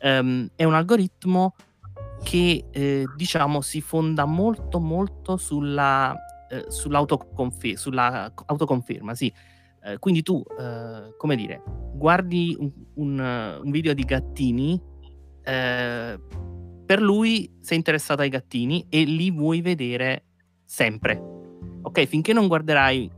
[0.00, 1.54] Um, è un algoritmo
[2.22, 6.14] che, eh, diciamo, si fonda molto, molto sulla,
[6.48, 9.32] eh, sull'autoconfer- sulla autoconferma, sì.
[9.82, 11.60] Eh, quindi tu, eh, come dire,
[11.92, 14.80] guardi un, un, un video di gattini
[15.44, 16.18] eh,
[16.86, 20.24] per lui sei interessato ai gattini e li vuoi vedere
[20.64, 21.20] sempre.
[21.82, 23.10] Ok, finché non guarderai,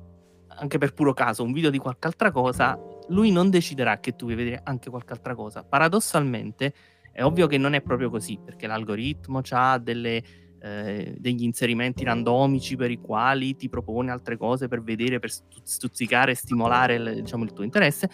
[0.49, 4.25] anche per puro caso, un video di qualche altra cosa, lui non deciderà che tu
[4.25, 5.62] vuoi vedere anche qualche altra cosa.
[5.62, 6.75] Paradossalmente,
[7.12, 10.23] è ovvio che non è proprio così, perché l'algoritmo ha delle,
[10.61, 15.31] eh, degli inserimenti randomici per i quali ti propone altre cose per vedere, per
[15.62, 18.11] stuzzicare stimolare diciamo, il tuo interesse.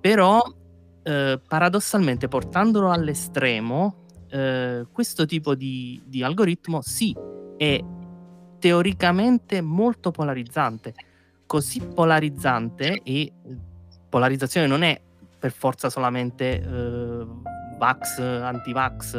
[0.00, 0.42] Però
[1.08, 7.16] eh, paradossalmente portandolo all'estremo, eh, questo tipo di, di, algoritmo sì
[7.56, 7.82] è
[8.58, 10.92] teoricamente molto polarizzante,
[11.46, 13.32] così polarizzante e
[14.06, 15.00] polarizzazione non è
[15.38, 17.26] per forza solamente eh,
[17.78, 19.14] vax, anti-vax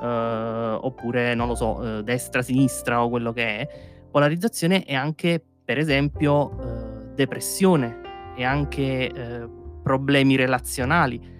[0.00, 3.68] eh, oppure non lo so, destra-sinistra o quello che è,
[4.10, 8.00] polarizzazione è anche per esempio depressione,
[8.34, 9.56] è anche
[9.88, 11.36] problemi relazionali.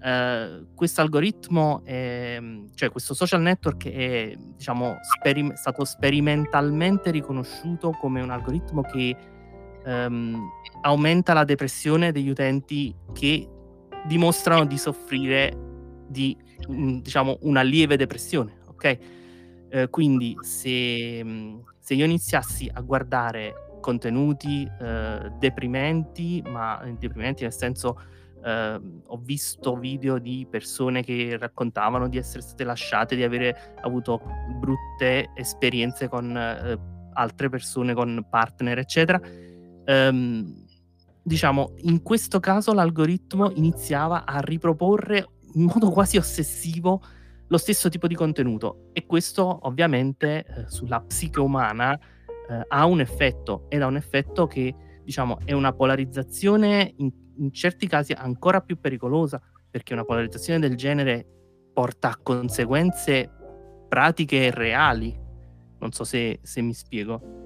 [0.00, 2.40] Uh, questo algoritmo, è,
[2.74, 9.14] cioè questo social network è diciamo, sperim- stato sperimentalmente riconosciuto come un algoritmo che
[9.84, 10.48] um,
[10.80, 13.46] aumenta la depressione degli utenti che
[14.06, 15.54] dimostrano di soffrire
[16.08, 16.34] di
[16.66, 18.56] diciamo, una lieve depressione.
[18.68, 18.98] Ok?
[19.70, 21.22] Uh, quindi se,
[21.78, 27.98] se io iniziassi a guardare contenuti eh, deprimenti, ma deprimenti nel senso
[28.42, 34.20] eh, ho visto video di persone che raccontavano di essere state lasciate, di avere avuto
[34.58, 36.78] brutte esperienze con eh,
[37.14, 39.20] altre persone, con partner, eccetera.
[39.84, 40.64] Ehm,
[41.22, 47.02] diciamo, in questo caso l'algoritmo iniziava a riproporre in modo quasi ossessivo
[47.48, 51.98] lo stesso tipo di contenuto e questo ovviamente eh, sulla psiche umana
[52.50, 57.52] eh, ha un effetto ed ha un effetto che diciamo è una polarizzazione in, in
[57.52, 61.26] certi casi ancora più pericolosa perché una polarizzazione del genere
[61.72, 63.30] porta a conseguenze
[63.88, 65.16] pratiche reali.
[65.78, 67.38] Non so se, se mi spiego.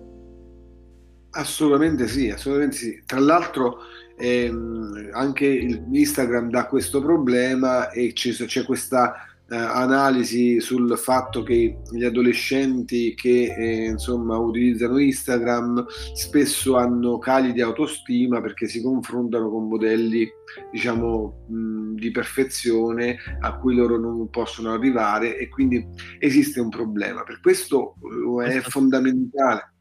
[1.30, 3.02] Assolutamente sì, assolutamente sì.
[3.04, 3.78] Tra l'altro
[4.16, 9.14] ehm, anche Instagram dà questo problema e c'è, c'è questa
[9.46, 17.52] eh, analisi sul fatto che gli adolescenti che eh, insomma utilizzano Instagram spesso hanno cali
[17.52, 20.26] di autostima perché si confrontano con modelli
[20.72, 25.86] diciamo mh, di perfezione a cui loro non possono arrivare e quindi
[26.18, 27.22] esiste un problema.
[27.22, 27.96] Per questo
[28.42, 29.72] eh, è fondamentale.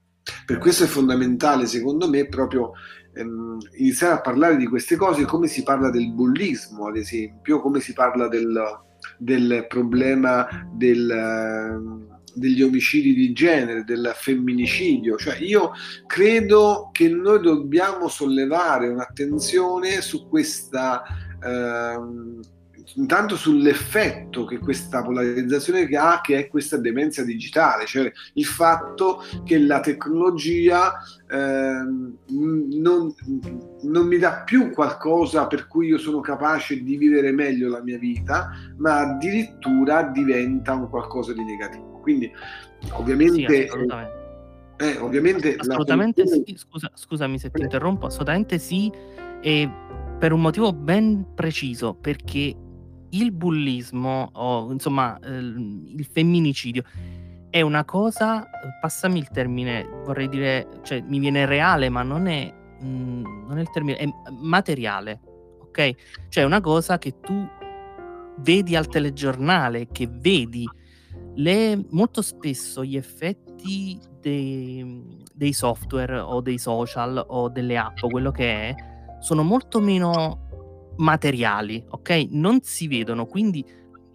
[0.45, 2.71] Per questo è fondamentale secondo me proprio
[3.13, 7.81] ehm, iniziare a parlare di queste cose come si parla del bullismo ad esempio come
[7.81, 8.81] si parla del
[9.17, 15.17] del problema del, ehm, degli omicidi di genere, del femminicidio.
[15.17, 15.71] Cioè io
[16.05, 21.03] credo che noi dobbiamo sollevare un'attenzione su questa
[21.43, 21.99] eh,
[22.95, 29.59] intanto sull'effetto che questa polarizzazione ha, che è questa demenza digitale, cioè il fatto che
[29.59, 30.93] la tecnologia
[31.29, 31.81] eh,
[32.27, 33.15] non,
[33.81, 37.97] non, mi dà più qualcosa per cui io sono capace di vivere meglio la mia
[37.97, 41.99] vita, ma addirittura diventa un qualcosa di negativo.
[42.01, 42.31] Quindi
[42.91, 43.47] ovviamente...
[43.47, 44.21] Sì, assolutamente.
[44.77, 48.91] Eh, ovviamente assolutamente sì, Scusa, scusami se ti interrompo, assolutamente sì,
[49.39, 49.69] e
[50.17, 52.55] per un motivo ben preciso, perché
[53.13, 56.83] il bullismo o insomma eh, il femminicidio
[57.53, 58.49] è una cosa,
[58.81, 62.51] passami il termine, vorrei dire, cioè mi viene reale, ma non è,
[62.81, 64.07] mh, mm, non è il termine, è
[64.41, 65.19] materiale,
[65.61, 65.93] ok?
[66.29, 67.47] Cioè è una cosa che tu
[68.39, 70.67] vedi al telegiornale, che vedi
[71.35, 78.31] le, molto spesso gli effetti dei, dei, software o dei social o delle app quello
[78.31, 78.75] che è
[79.19, 80.42] sono molto meno
[80.97, 82.27] materiali, ok?
[82.29, 83.65] Non si vedono, quindi,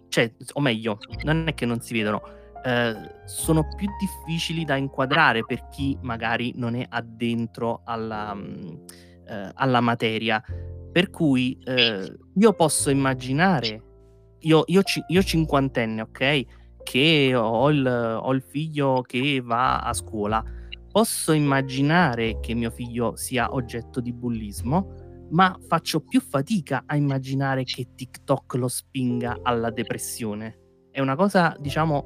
[0.09, 2.21] cioè, o meglio, non è che non si vedono,
[2.63, 2.93] eh,
[3.25, 8.75] sono più difficili da inquadrare per chi magari non è addentro alla, mm,
[9.27, 10.43] eh, alla materia.
[10.91, 13.83] Per cui eh, io posso immaginare,
[14.39, 16.45] io, io, io cinquantenne, ok?
[16.89, 20.43] che ho il, ho il figlio che va a scuola,
[20.91, 24.95] posso immaginare che mio figlio sia oggetto di bullismo,
[25.31, 30.57] ma faccio più fatica a immaginare che TikTok lo spinga alla depressione.
[30.91, 32.03] È una cosa, diciamo,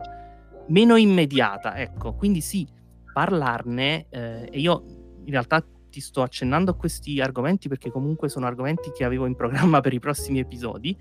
[0.67, 2.15] meno immediata, ecco.
[2.15, 2.67] Quindi sì,
[3.11, 4.83] parlarne, eh, e io
[5.23, 9.35] in realtà ti sto accennando a questi argomenti perché comunque sono argomenti che avevo in
[9.35, 10.97] programma per i prossimi episodi,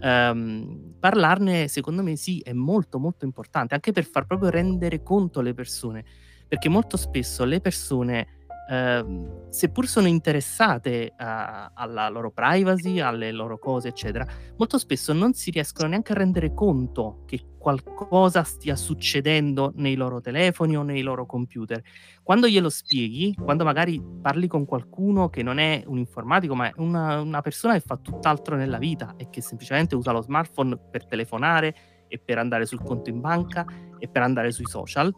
[0.00, 5.40] ehm, parlarne secondo me sì è molto molto importante anche per far proprio rendere conto
[5.40, 6.04] alle persone
[6.46, 9.04] perché molto spesso le persone eh,
[9.48, 15.50] seppur sono interessate a, alla loro privacy, alle loro cose, eccetera, molto spesso non si
[15.50, 21.26] riescono neanche a rendere conto che qualcosa stia succedendo nei loro telefoni o nei loro
[21.26, 21.80] computer.
[22.22, 26.72] Quando glielo spieghi, quando magari parli con qualcuno che non è un informatico, ma è
[26.76, 31.06] una, una persona che fa tutt'altro nella vita e che semplicemente usa lo smartphone per
[31.06, 31.74] telefonare
[32.08, 33.64] e per andare sul conto in banca
[33.98, 35.14] e per andare sui social,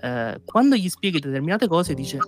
[0.00, 2.18] eh, quando gli spieghi determinate cose dice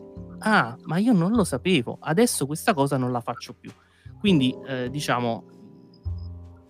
[0.40, 3.70] ah ma io non lo sapevo adesso questa cosa non la faccio più
[4.18, 5.44] quindi eh, diciamo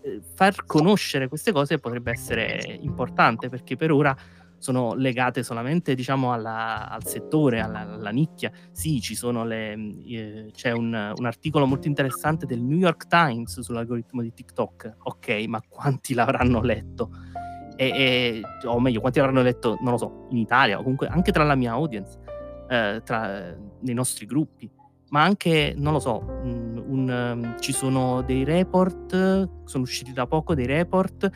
[0.02, 4.16] eh, far conoscere queste cose potrebbe essere importante perché per ora
[4.56, 8.52] sono legate solamente diciamo alla, al settore, alla, alla, nicchia.
[8.72, 9.72] Sì, ci sono le,
[10.06, 14.96] eh, c'è un, un, articolo molto interessante del New York Times sull'algoritmo di TikTok.
[15.04, 17.10] Ok, ma quanti l'avranno letto?
[17.80, 21.32] e, e, o meglio, quanti avranno letto, non lo so, in Italia o comunque anche
[21.32, 22.18] tra la mia audience,
[22.70, 24.70] eh, tra, nei nostri gruppi,
[25.10, 30.26] ma anche, non lo so, un, un, um, ci sono dei report, sono usciti da
[30.28, 31.28] poco dei report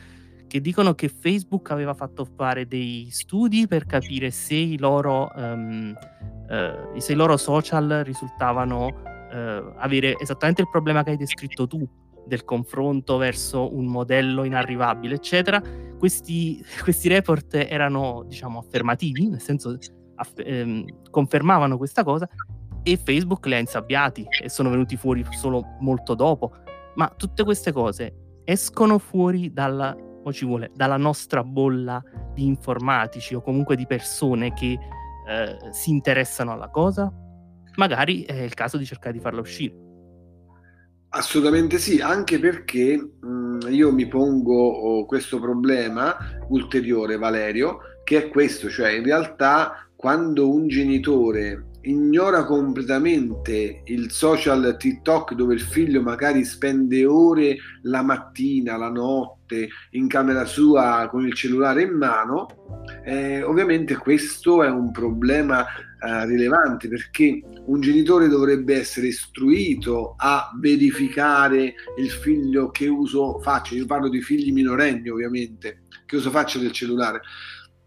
[0.47, 5.93] che dicono che Facebook aveva fatto fare dei studi per capire se i loro, um,
[6.49, 11.85] uh, se i loro social risultavano uh, avere esattamente il problema che hai descritto tu,
[12.27, 15.61] del confronto verso un modello inarrivabile, eccetera,
[15.99, 19.77] questi, questi report erano, diciamo, affermativi, nel senso
[20.17, 22.29] aff- ehm, confermavano questa cosa
[22.83, 26.53] e Facebook li ha insabbiati e sono venuti fuori solo molto dopo.
[26.97, 29.97] Ma tutte queste cose escono fuori dalla,
[30.43, 32.03] vuole, dalla nostra bolla
[32.35, 34.79] di informatici o comunque di persone che
[35.29, 37.13] eh, si interessano alla cosa?
[37.77, 39.83] Magari è il caso di cercare di farla uscire.
[41.09, 46.17] Assolutamente sì, anche perché mh, io mi pongo oh, questo problema
[46.49, 54.77] ulteriore, Valerio, che è questo, cioè in realtà quando un genitore ignora completamente il social
[54.79, 61.27] TikTok dove il figlio magari spende ore la mattina, la notte in camera sua con
[61.27, 62.49] il cellulare in mano,
[63.03, 70.51] eh, ovviamente questo è un problema eh, rilevante perché un genitore dovrebbe essere istruito a
[70.61, 76.59] verificare il figlio che uso faccia, io parlo di figli minorenni ovviamente, che uso faccia
[76.59, 77.23] del cellulare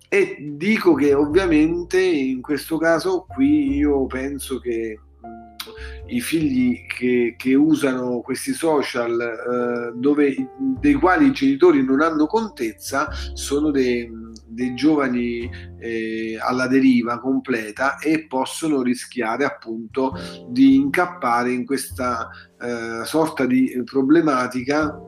[0.09, 7.35] e dico che ovviamente in questo caso qui io penso che mh, i figli che,
[7.37, 10.33] che, usano questi social eh, dove,
[10.79, 14.09] dei quali i genitori non hanno contezza sono dei,
[14.45, 15.49] dei giovani
[15.79, 20.13] eh, alla deriva completa e possono rischiare appunto
[20.49, 22.29] di incappare in questa
[22.61, 25.01] eh, sorta di problematica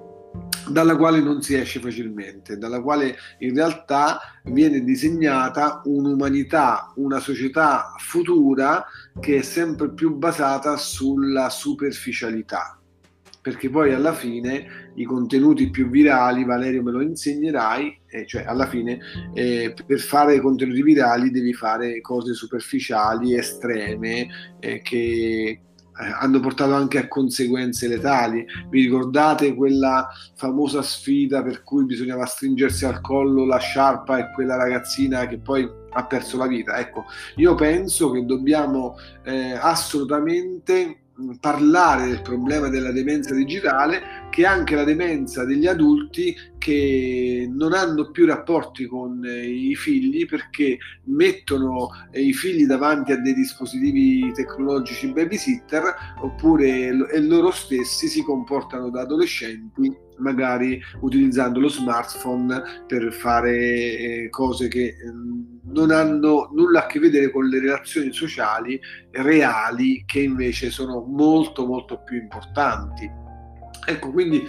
[0.69, 7.95] dalla quale non si esce facilmente, dalla quale in realtà viene disegnata un'umanità, una società
[7.97, 8.85] futura
[9.19, 12.73] che è sempre più basata sulla superficialità.
[13.41, 18.67] Perché poi alla fine i contenuti più virali, Valerio me lo insegnerai, eh, cioè alla
[18.67, 18.99] fine
[19.33, 24.27] eh, per fare contenuti virali devi fare cose superficiali, estreme,
[24.59, 25.61] eh, che
[25.99, 28.45] hanno portato anche a conseguenze letali.
[28.69, 34.55] Vi ricordate quella famosa sfida per cui bisognava stringersi al collo la sciarpa e quella
[34.55, 36.77] ragazzina che poi ha perso la vita?
[36.77, 41.01] Ecco, io penso che dobbiamo eh, assolutamente
[41.39, 48.11] parlare del problema della demenza digitale che anche la demenza degli adulti che non hanno
[48.11, 54.31] più rapporti con eh, i figli perché mettono eh, i figli davanti a dei dispositivi
[54.33, 63.55] tecnologici babysitter oppure loro stessi si comportano da adolescenti magari utilizzando lo smartphone per fare
[63.55, 64.95] eh, cose che
[65.71, 68.79] non hanno nulla a che vedere con le relazioni sociali
[69.11, 73.09] reali che invece sono molto molto più importanti.
[73.85, 74.45] Ecco, quindi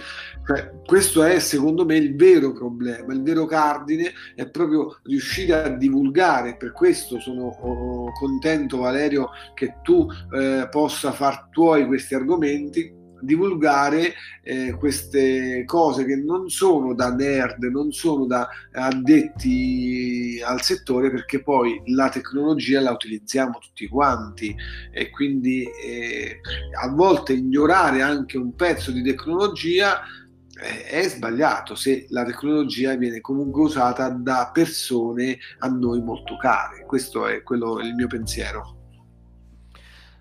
[0.51, 5.69] cioè, questo è secondo me il vero problema, il vero cardine è proprio riuscire a
[5.69, 12.99] divulgare, per questo sono oh, contento Valerio che tu eh, possa far tuoi questi argomenti
[13.21, 21.11] divulgare eh, queste cose che non sono da nerd, non sono da addetti al settore,
[21.11, 24.55] perché poi la tecnologia la utilizziamo tutti quanti.
[24.91, 26.39] E quindi eh,
[26.81, 30.01] a volte ignorare anche un pezzo di tecnologia
[30.61, 36.85] è sbagliato se la tecnologia viene comunque usata da persone a noi molto care.
[36.85, 38.77] Questo è quello, il mio pensiero.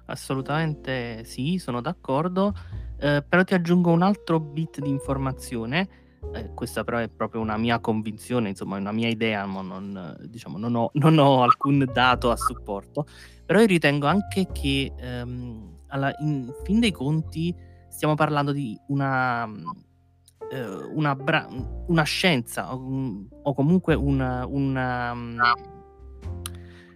[0.06, 2.54] Assolutamente sì, sono d'accordo.
[2.98, 5.88] Eh, però ti aggiungo un altro bit di informazione.
[6.34, 10.58] Eh, questa però è proprio una mia convinzione, insomma, una mia idea, ma non, diciamo,
[10.58, 13.06] non, ho, non ho alcun dato a supporto.
[13.44, 17.54] Però io ritengo anche che ehm, alla, in fin dei conti
[17.88, 19.48] stiamo parlando di una,
[20.92, 21.48] una, bra-
[21.86, 25.14] una scienza o, o comunque una, una,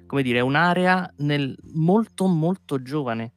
[0.07, 3.32] come dire, un'area nel, molto molto giovane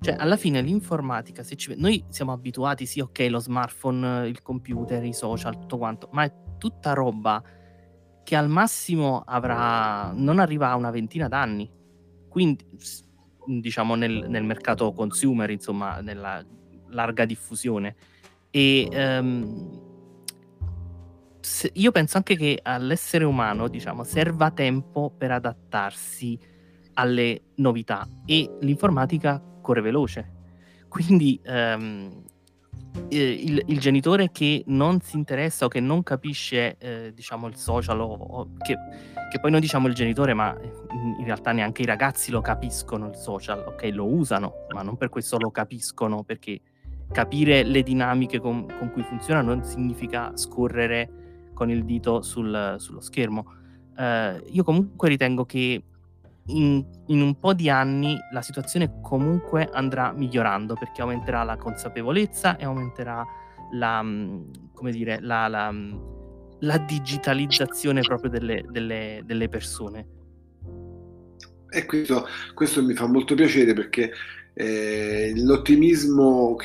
[0.00, 1.74] cioè, alla fine l'informatica, se ci...
[1.76, 6.32] noi siamo abituati, sì, ok, lo smartphone, il computer, i social, tutto quanto, ma è
[6.56, 7.42] tutta roba
[8.22, 11.68] che al massimo avrà, non arriva a una ventina d'anni.
[12.28, 12.64] Quindi,
[13.46, 16.44] diciamo, nel, nel mercato consumer, insomma, nella
[16.90, 17.96] larga diffusione.
[18.50, 19.86] E um,
[21.74, 26.38] io penso anche che all'essere umano, diciamo, serva tempo per adattarsi
[26.94, 30.36] alle novità e l'informatica corre veloce.
[30.88, 32.24] Quindi ehm,
[33.08, 38.00] il, il, genitore che non si interessa o che non capisce eh, diciamo il social
[38.00, 38.76] o, o che,
[39.30, 40.56] che, poi noi diciamo il genitore ma
[41.18, 45.08] in realtà neanche i ragazzi lo capiscono il social ok lo usano ma non per
[45.08, 46.60] questo lo capiscono perché
[47.10, 51.10] capire le dinamiche con, con cui funziona non significa scorrere
[51.54, 53.56] con il dito sul, sullo schermo
[53.98, 55.82] uh, io comunque ritengo che
[56.46, 62.56] in, in, un po' di anni la situazione comunque andrà migliorando perché aumenterà la consapevolezza
[62.56, 63.22] e aumenterà
[63.72, 64.50] la, mm,
[64.90, 65.94] dire, la, la, mm,
[66.60, 70.06] la digitalizzazione proprio delle, delle, delle persone.
[71.70, 74.10] E questo, questo, mi fa molto piacere perché
[74.60, 76.56] eh, l'ottimismo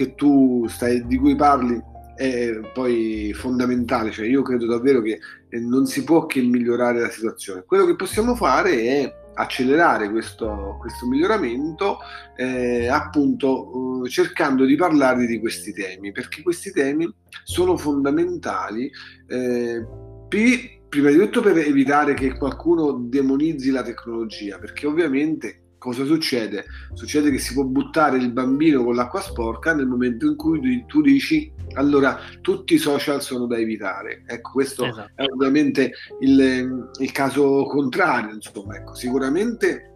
[0.67, 1.79] stai, di cui parli
[2.15, 7.09] è poi fondamentale, cioè io credo davvero che eh, non si può che migliorare la
[7.09, 7.63] situazione.
[7.67, 11.99] Quello che possiamo fare è accelerare questo, questo miglioramento
[12.35, 17.11] eh, appunto eh, cercando di parlare di questi temi perché questi temi
[17.43, 18.91] sono fondamentali
[19.27, 19.83] eh,
[20.27, 26.63] per, prima di tutto per evitare che qualcuno demonizzi la tecnologia perché ovviamente cosa succede?
[26.93, 31.01] Succede che si può buttare il bambino con l'acqua sporca nel momento in cui tu
[31.01, 34.23] dici allora tutti i social sono da evitare.
[34.25, 35.11] Ecco, questo esatto.
[35.13, 38.34] è ovviamente il, il, caso contrario.
[38.34, 39.91] Insomma, ecco, sicuramente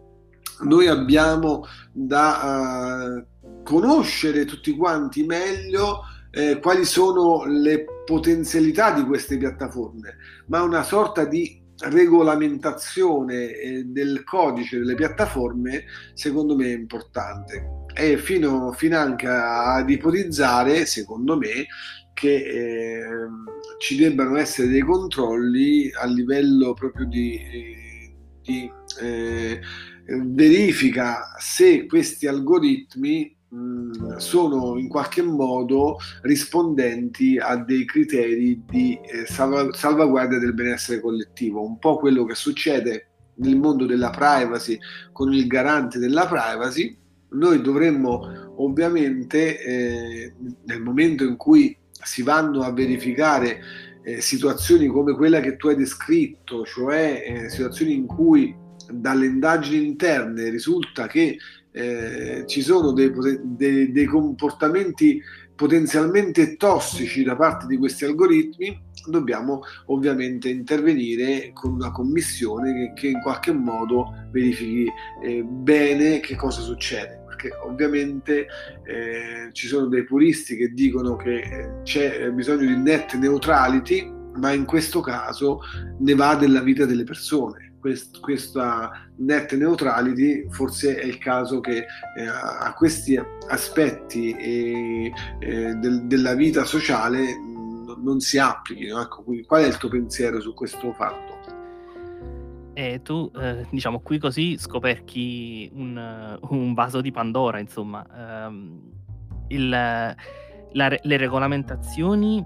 [0.63, 9.37] noi abbiamo da uh, conoscere tutti quanti meglio eh, quali sono le potenzialità di queste
[9.37, 10.17] piattaforme,
[10.47, 17.85] ma una sorta di regolamentazione eh, del codice delle piattaforme secondo me è importante.
[17.93, 21.67] E fino, fino anche ad ipotizzare secondo me
[22.13, 23.05] che eh,
[23.79, 27.39] ci debbano essere dei controlli a livello proprio di,
[28.41, 29.59] di eh,
[30.07, 33.36] verifica se questi algoritmi
[34.17, 41.63] sono in qualche modo rispondenti a dei criteri di eh, salv- salvaguardia del benessere collettivo,
[41.63, 44.77] un po' quello che succede nel mondo della privacy
[45.11, 46.95] con il garante della privacy.
[47.29, 50.33] Noi dovremmo ovviamente eh,
[50.65, 53.59] nel momento in cui si vanno a verificare
[54.03, 58.55] eh, situazioni come quella che tu hai descritto, cioè eh, situazioni in cui
[58.89, 61.37] dalle indagini interne risulta che
[61.71, 63.11] eh, ci sono dei,
[63.43, 65.21] dei, dei, comportamenti
[65.55, 73.07] potenzialmente tossici da parte di questi algoritmi, dobbiamo ovviamente intervenire con una commissione che, che
[73.07, 74.91] in qualche modo verifichi
[75.23, 77.23] eh, bene che cosa succede.
[77.27, 78.47] perché ovviamente
[78.83, 84.51] eh, ci sono dei puristi che dicono che eh, c'è bisogno di net neutrality, ma
[84.51, 85.59] in questo caso
[85.99, 87.66] ne va della vita delle persone.
[87.87, 91.85] Quest, questa net neutrality forse è il caso che
[92.17, 93.17] eh, a questi
[93.47, 99.01] aspetti eh, del, della vita sociale mh, non si applichino.
[99.01, 101.35] Ecco, qual è il tuo pensiero su questo fatto?
[102.73, 108.05] E tu, eh, diciamo, qui così scoperchi un, un vaso di Pandora, insomma.
[108.47, 108.81] Um,
[109.47, 110.15] il, la,
[110.73, 112.45] le regolamentazioni,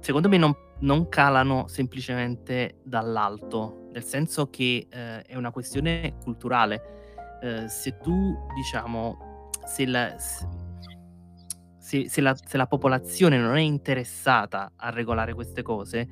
[0.00, 7.38] secondo me, non, non, calano semplicemente dall'alto, nel senso che eh, è una questione culturale.
[7.40, 14.72] Eh, se tu, diciamo, se la, se, se, la, se la popolazione non è interessata
[14.76, 16.06] a regolare queste cose,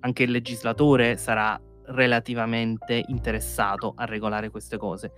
[0.00, 5.12] anche il legislatore sarà relativamente interessato a regolare queste cose.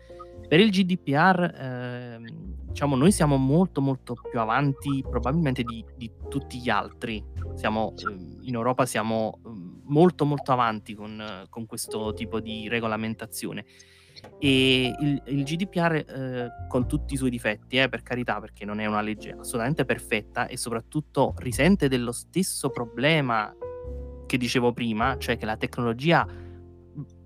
[0.46, 2.20] Per il GDPR, eh,
[2.66, 7.24] diciamo, noi siamo molto molto più avanti probabilmente di, di tutti gli altri.
[7.54, 13.64] Siamo, ehm, in Europa siamo ehm, molto molto avanti con, con questo tipo di regolamentazione.
[14.38, 18.80] E il, il GDPR, eh, con tutti i suoi difetti, eh, per carità, perché non
[18.80, 23.54] è una legge assolutamente perfetta e soprattutto risente dello stesso problema
[24.26, 26.26] che dicevo prima, cioè che la tecnologia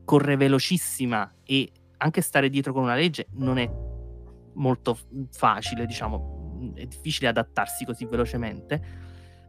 [0.04, 3.70] corre velocissima e anche stare dietro con una legge non è
[4.54, 4.98] molto
[5.30, 9.04] facile, diciamo, è difficile adattarsi così velocemente.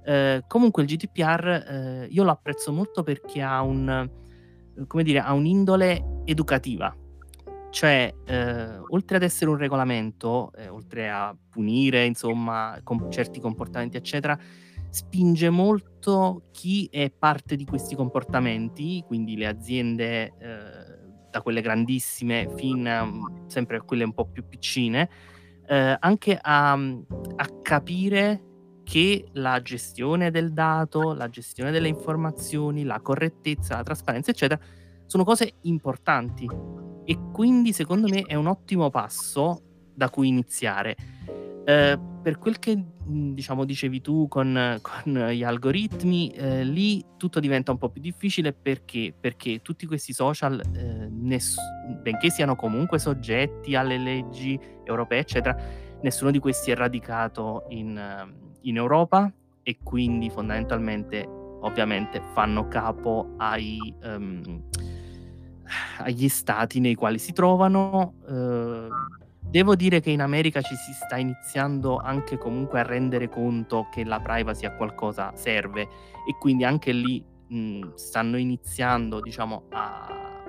[0.08, 4.10] Eh, comunque il GDPR eh, io lo apprezzo molto perché ha un,
[4.88, 6.96] come dire, ha un'indole educativa.
[7.70, 13.98] Cioè, eh, oltre ad essere un regolamento, eh, oltre a punire, insomma, com- certi comportamenti,
[13.98, 14.40] eccetera,
[14.90, 22.50] spinge molto chi è parte di questi comportamenti, quindi le aziende eh, da quelle grandissime
[22.56, 25.10] fino sempre a quelle un po' più piccine,
[25.68, 28.47] eh, anche a, a capire
[28.88, 34.58] che la gestione del dato, la gestione delle informazioni, la correttezza, la trasparenza, eccetera,
[35.06, 36.48] sono cose importanti
[37.04, 40.96] e quindi secondo me è un ottimo passo da cui iniziare.
[41.66, 47.72] Eh, per quel che diciamo dicevi tu con, con gli algoritmi, eh, lì tutto diventa
[47.72, 51.60] un po' più difficile perché, perché tutti questi social, eh, ness-
[52.02, 55.58] benché siano comunque soggetti alle leggi europee, eccetera,
[56.02, 59.32] nessuno di questi è radicato in, in Europa
[59.64, 61.26] e quindi fondamentalmente,
[61.62, 64.64] ovviamente, fanno capo ai, um,
[66.00, 68.14] agli stati nei quali si trovano.
[68.26, 68.90] Uh,
[69.50, 74.04] Devo dire che in America ci si sta iniziando anche comunque a rendere conto che
[74.04, 80.44] la privacy a qualcosa serve e quindi anche lì mh, stanno iniziando, diciamo, a,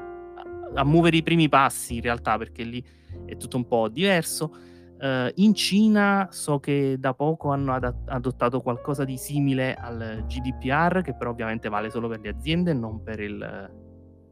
[0.75, 2.85] a, muovere i primi passi in realtà perché lì
[3.25, 4.53] è tutto un po' diverso.
[5.01, 11.03] Uh, in Cina so che da poco hanno ad- adottato qualcosa di simile al GDPR,
[11.03, 13.71] che però ovviamente vale solo per le aziende, non per il,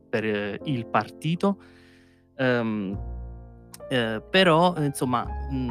[0.09, 1.61] per il partito.
[2.39, 2.99] Um,
[3.89, 5.71] eh, però, insomma, mh,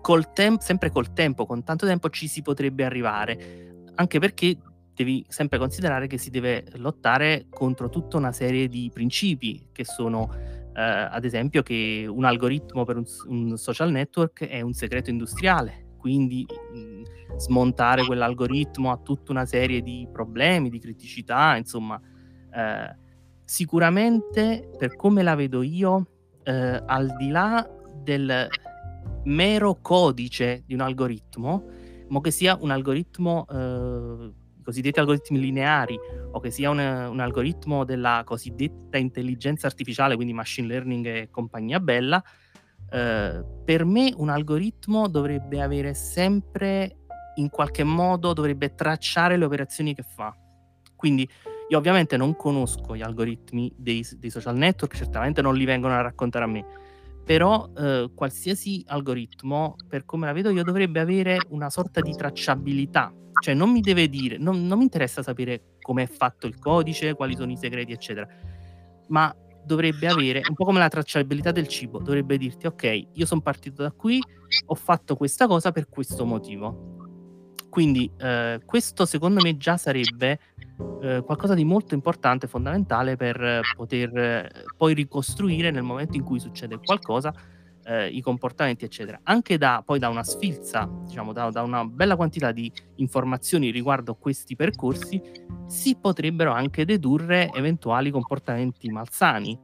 [0.00, 4.56] col tem- sempre col tempo, con tanto tempo ci si potrebbe arrivare, anche perché
[4.94, 10.32] devi sempre considerare che si deve lottare contro tutta una serie di principi che sono,
[10.34, 15.86] eh, ad esempio, che un algoritmo per un, un, social network è un segreto industriale,
[15.98, 22.00] quindi mh, smontare quell'algoritmo ha tutta una serie di problemi, di criticità, insomma,
[22.54, 22.96] eh,
[23.44, 26.06] sicuramente per come la vedo io,
[26.44, 27.68] eh, al di là
[28.02, 28.48] del
[29.24, 31.64] mero codice di un algoritmo,
[32.08, 34.32] ma che sia un algoritmo, eh,
[34.68, 35.98] cosiddetti algoritmi lineari,
[36.32, 41.80] o che sia un, un, algoritmo della cosiddetta intelligenza artificiale, quindi machine learning e compagnia
[41.80, 42.22] bella,
[42.90, 46.98] eh, per me un algoritmo dovrebbe avere sempre,
[47.36, 50.36] in qualche modo, dovrebbe tracciare le operazioni che fa.
[50.94, 51.26] Quindi
[51.70, 56.02] io ovviamente non conosco gli algoritmi dei, dei social network, certamente non li vengono a
[56.02, 56.66] raccontare a me,
[57.28, 63.12] però eh, qualsiasi algoritmo, per come la vedo io, dovrebbe avere una sorta di tracciabilità.
[63.42, 67.12] Cioè non mi deve dire, non, non mi interessa sapere come è fatto il codice,
[67.12, 68.26] quali sono i segreti, eccetera,
[69.08, 69.30] ma
[69.62, 73.82] dovrebbe avere, un po' come la tracciabilità del cibo, dovrebbe dirti, ok, io sono partito
[73.82, 74.22] da qui,
[74.64, 76.96] ho fatto questa cosa per questo motivo.
[77.68, 80.40] Quindi eh, questo secondo me già sarebbe
[81.00, 86.38] eh, qualcosa di molto importante, fondamentale per poter eh, poi ricostruire nel momento in cui
[86.40, 87.32] succede qualcosa
[87.88, 89.18] eh, i comportamenti, eccetera.
[89.24, 94.14] Anche da, poi da una sfilza, diciamo, da, da, una bella quantità di informazioni riguardo
[94.14, 95.20] questi percorsi,
[95.66, 99.58] si potrebbero anche dedurre eventuali comportamenti malsani.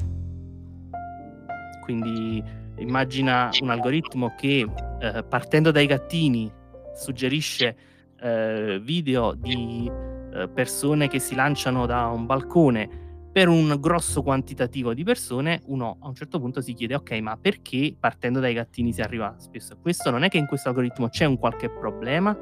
[1.82, 2.42] Quindi
[2.78, 4.66] immagina un algoritmo che
[5.00, 6.50] eh, partendo dai gattini
[6.94, 7.76] suggerisce
[8.20, 9.90] eh, video di
[10.35, 13.03] eh, persone che si lanciano da un balcone
[13.35, 17.37] per un grosso quantitativo di persone, uno a un certo punto si chiede, ok, ma
[17.37, 20.11] perché partendo dai gattini si arriva spesso a questo?
[20.11, 22.37] Non è che in questo algoritmo c'è un qualche problema?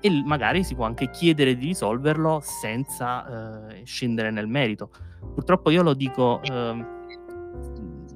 [0.00, 4.90] E magari si può anche chiedere di risolverlo senza eh, scendere nel merito.
[5.34, 6.86] Purtroppo io lo dico, eh,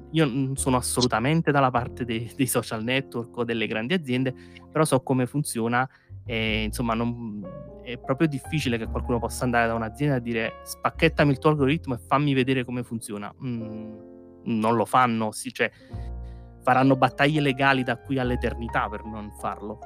[0.09, 4.33] io non sono assolutamente dalla parte dei, dei social network o delle grandi aziende,
[4.71, 5.87] però so come funziona
[6.27, 7.41] e insomma non,
[7.87, 11.93] è proprio difficile che qualcuno possa andare da un'azienda e dire spacchettami il tuo algoritmo
[11.93, 13.33] e fammi vedere come funziona.
[13.43, 13.95] Mm,
[14.43, 15.71] non lo fanno, sì, cioè,
[16.63, 19.79] faranno battaglie legali da qui all'eternità per non farlo.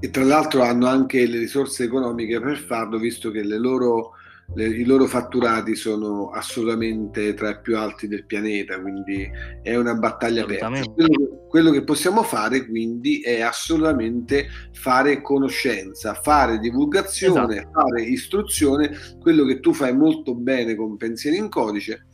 [0.00, 4.14] E tra l'altro hanno anche le risorse economiche per farlo, visto che le loro
[4.54, 9.28] le, i loro fatturati sono assolutamente tra i più alti del pianeta, quindi
[9.62, 10.68] è una battaglia aperta.
[10.68, 17.80] Quello, quello, che possiamo fare quindi è assolutamente fare conoscenza, fare divulgazione, esatto.
[17.80, 22.06] fare istruzione, quello che tu fai molto bene con pensieri in codice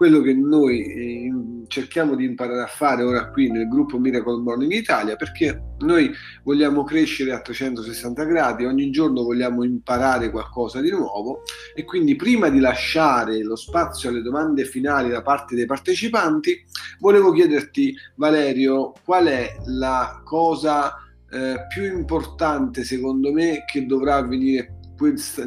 [0.00, 1.30] quello che noi eh,
[1.66, 6.10] cerchiamo di imparare a fare ora qui nel gruppo Miracle Morning Italia, perché noi
[6.42, 11.42] vogliamo crescere a 360 gradi, ogni giorno vogliamo imparare qualcosa di nuovo
[11.74, 16.64] e quindi prima di lasciare lo spazio alle domande finali da parte dei partecipanti,
[17.00, 20.94] volevo chiederti Valerio qual è la cosa
[21.30, 24.79] eh, più importante secondo me che dovrà avvenire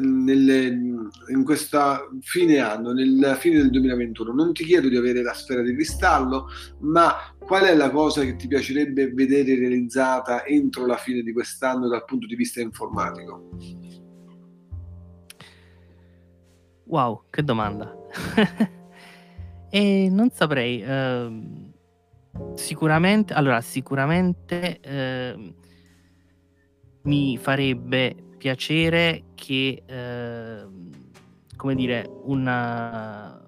[0.00, 5.32] nelle, in questa fine anno, nella fine del 2021, non ti chiedo di avere la
[5.32, 6.48] sfera di cristallo,
[6.80, 11.88] ma qual è la cosa che ti piacerebbe vedere realizzata entro la fine di quest'anno
[11.88, 13.50] dal punto di vista informatico?
[16.86, 17.94] Wow, che domanda.
[19.70, 20.82] e non saprei.
[20.82, 21.72] Uh,
[22.54, 25.54] sicuramente, allora, sicuramente uh,
[27.02, 30.66] mi farebbe piacere che, eh,
[31.56, 33.42] come dire, una,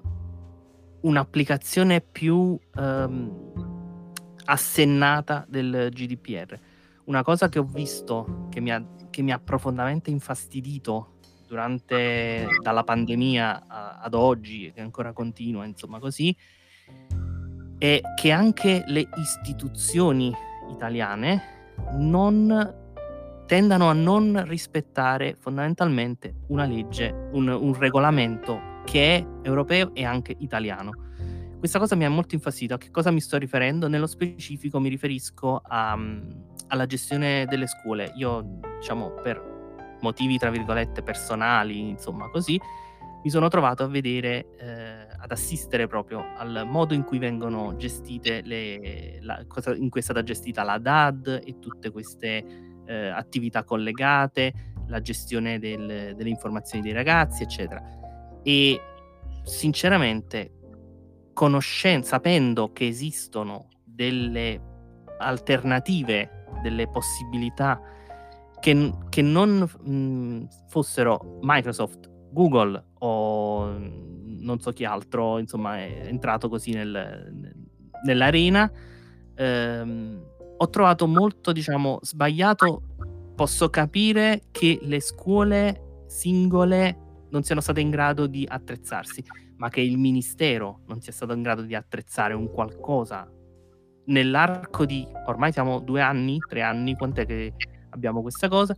[1.02, 3.52] un'applicazione più ehm,
[4.46, 6.58] assennata del GDPR.
[7.04, 12.82] Una cosa che ho visto che mi ha, che mi ha profondamente infastidito durante dalla
[12.82, 16.34] pandemia a, ad oggi, che ancora continua, insomma, così,
[17.76, 20.32] è che anche le istituzioni
[20.70, 22.84] italiane non
[23.46, 30.34] tendano a non rispettare fondamentalmente una legge, un, un regolamento che è europeo e anche
[30.40, 31.04] italiano.
[31.58, 32.74] Questa cosa mi ha molto infastidito.
[32.74, 33.88] A che cosa mi sto riferendo?
[33.88, 35.98] Nello specifico mi riferisco a,
[36.68, 38.12] alla gestione delle scuole.
[38.16, 39.40] Io, diciamo, per
[40.00, 42.60] motivi, tra virgolette, personali, insomma, così,
[43.22, 48.42] mi sono trovato a vedere, eh, ad assistere proprio al modo in cui vengono gestite
[48.42, 53.64] le, la, cosa, in cui è stata gestita la DAD e tutte queste eh, attività
[53.64, 54.52] collegate,
[54.88, 57.82] la gestione del, delle informazioni dei ragazzi, eccetera.
[58.42, 58.80] E
[59.42, 60.52] sinceramente,
[61.32, 64.60] conoscenza, sapendo che esistono delle
[65.18, 67.80] alternative, delle possibilità
[68.60, 73.68] che, che non mh, fossero Microsoft, Google o
[74.46, 77.32] non so chi altro, insomma, è entrato così nel,
[78.04, 78.70] nell'arena.
[79.34, 80.22] Ehm,
[80.56, 82.82] ho trovato molto, diciamo, sbagliato.
[83.34, 89.22] Posso capire che le scuole singole non siano state in grado di attrezzarsi,
[89.56, 93.30] ma che il ministero non sia stato in grado di attrezzare un qualcosa
[94.06, 97.54] nell'arco di ormai siamo due anni, tre anni, quant'è che
[97.90, 98.74] abbiamo questa cosa?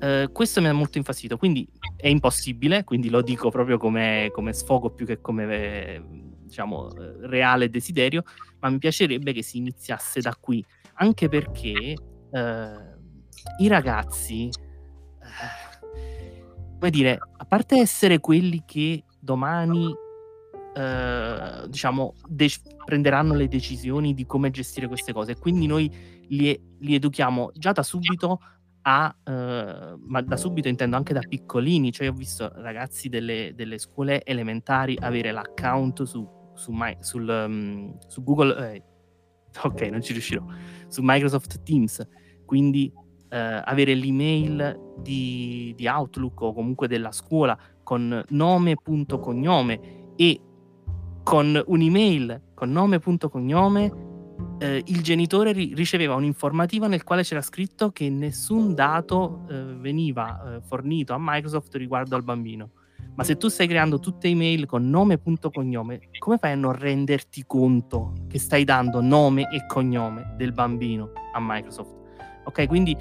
[0.00, 4.52] Uh, questo mi ha molto infastidito, quindi è impossibile, quindi lo dico proprio come, come
[4.52, 6.02] sfogo più che come eh,
[6.42, 6.88] diciamo,
[7.22, 8.22] reale desiderio,
[8.60, 11.94] ma mi piacerebbe che si iniziasse da qui, anche perché
[12.30, 12.98] eh,
[13.58, 15.78] i ragazzi, eh,
[16.78, 19.94] come dire, a parte essere quelli che domani
[20.74, 22.48] eh, diciamo de-
[22.84, 25.90] prenderanno le decisioni di come gestire queste cose, quindi noi
[26.28, 28.40] li, li educhiamo già da subito
[28.82, 33.78] a, uh, ma da subito intendo anche da piccolini, cioè ho visto ragazzi delle, delle
[33.78, 36.26] scuole elementari avere l'account su
[36.60, 38.82] su, my, sul, um, su Google, eh,
[39.64, 40.44] ok, non ci riuscirò,
[40.88, 42.06] su Microsoft Teams,
[42.44, 42.92] quindi
[43.30, 50.38] eh, avere l'email di, di, Outlook o comunque della scuola con nome, punto, cognome e
[51.22, 54.08] con un'email con nome, punto, cognome
[54.58, 60.56] eh, il genitore ri- riceveva un'informativa nel quale c'era scritto che nessun dato eh, veniva
[60.56, 62.72] eh, fornito a Microsoft riguardo al bambino.
[63.14, 66.72] Ma se tu stai creando tutte email con nome punto cognome, come fai a non
[66.72, 71.98] renderti conto che stai dando nome e cognome del bambino a Microsoft.
[72.44, 72.96] Ok, quindi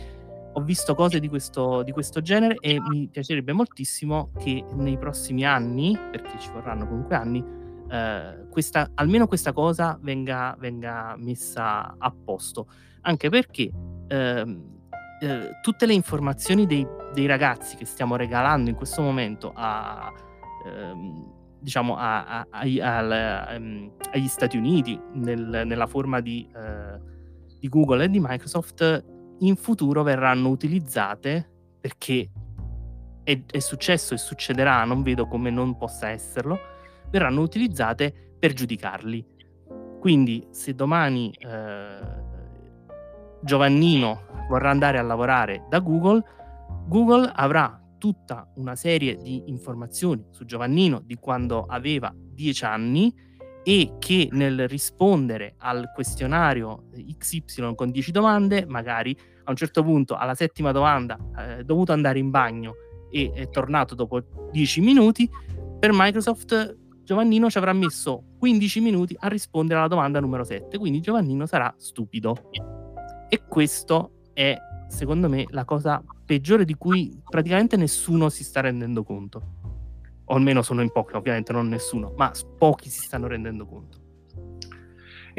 [0.51, 5.45] ho visto cose di questo, di questo genere e mi piacerebbe moltissimo che nei prossimi
[5.45, 7.43] anni, perché ci vorranno comunque anni,
[7.89, 12.67] eh, questa, almeno questa cosa venga, venga, messa a posto.
[13.01, 13.71] Anche perché
[14.07, 14.57] eh,
[15.21, 20.11] eh, tutte le informazioni dei, dei, ragazzi che stiamo regalando in questo momento a,
[20.65, 26.99] ehm, diciamo a, a, al, um, agli Stati Uniti nel, nella forma di, uh,
[27.59, 29.05] di, Google e di Microsoft
[29.39, 31.49] in futuro verranno utilizzate
[31.81, 32.29] perché
[33.23, 36.57] è, è, successo e succederà, non vedo come non possa esserlo,
[37.09, 39.25] verranno utilizzate per giudicarli.
[39.99, 42.28] Quindi se domani uh,
[43.41, 46.23] Giovannino vorrà andare a lavorare da Google,
[46.87, 53.13] Google avrà tutta una serie di informazioni su Giovannino di quando aveva 10 anni
[53.63, 56.85] e che nel rispondere al questionario
[57.17, 61.91] XY con 10 domande, magari a un certo punto alla settima domanda eh, è dovuto
[61.91, 62.73] andare in bagno
[63.11, 64.21] e è tornato dopo
[64.51, 65.29] 10 minuti,
[65.79, 70.99] per Microsoft Giovannino ci avrà messo 15 minuti a rispondere alla domanda numero 7, quindi
[70.99, 72.49] Giovannino sarà stupido.
[73.29, 74.57] E questo è,
[74.87, 79.57] secondo me, la cosa peggiore di cui praticamente nessuno si sta rendendo conto.
[80.25, 84.07] O almeno sono in pochi, ovviamente non nessuno, ma pochi si stanno rendendo conto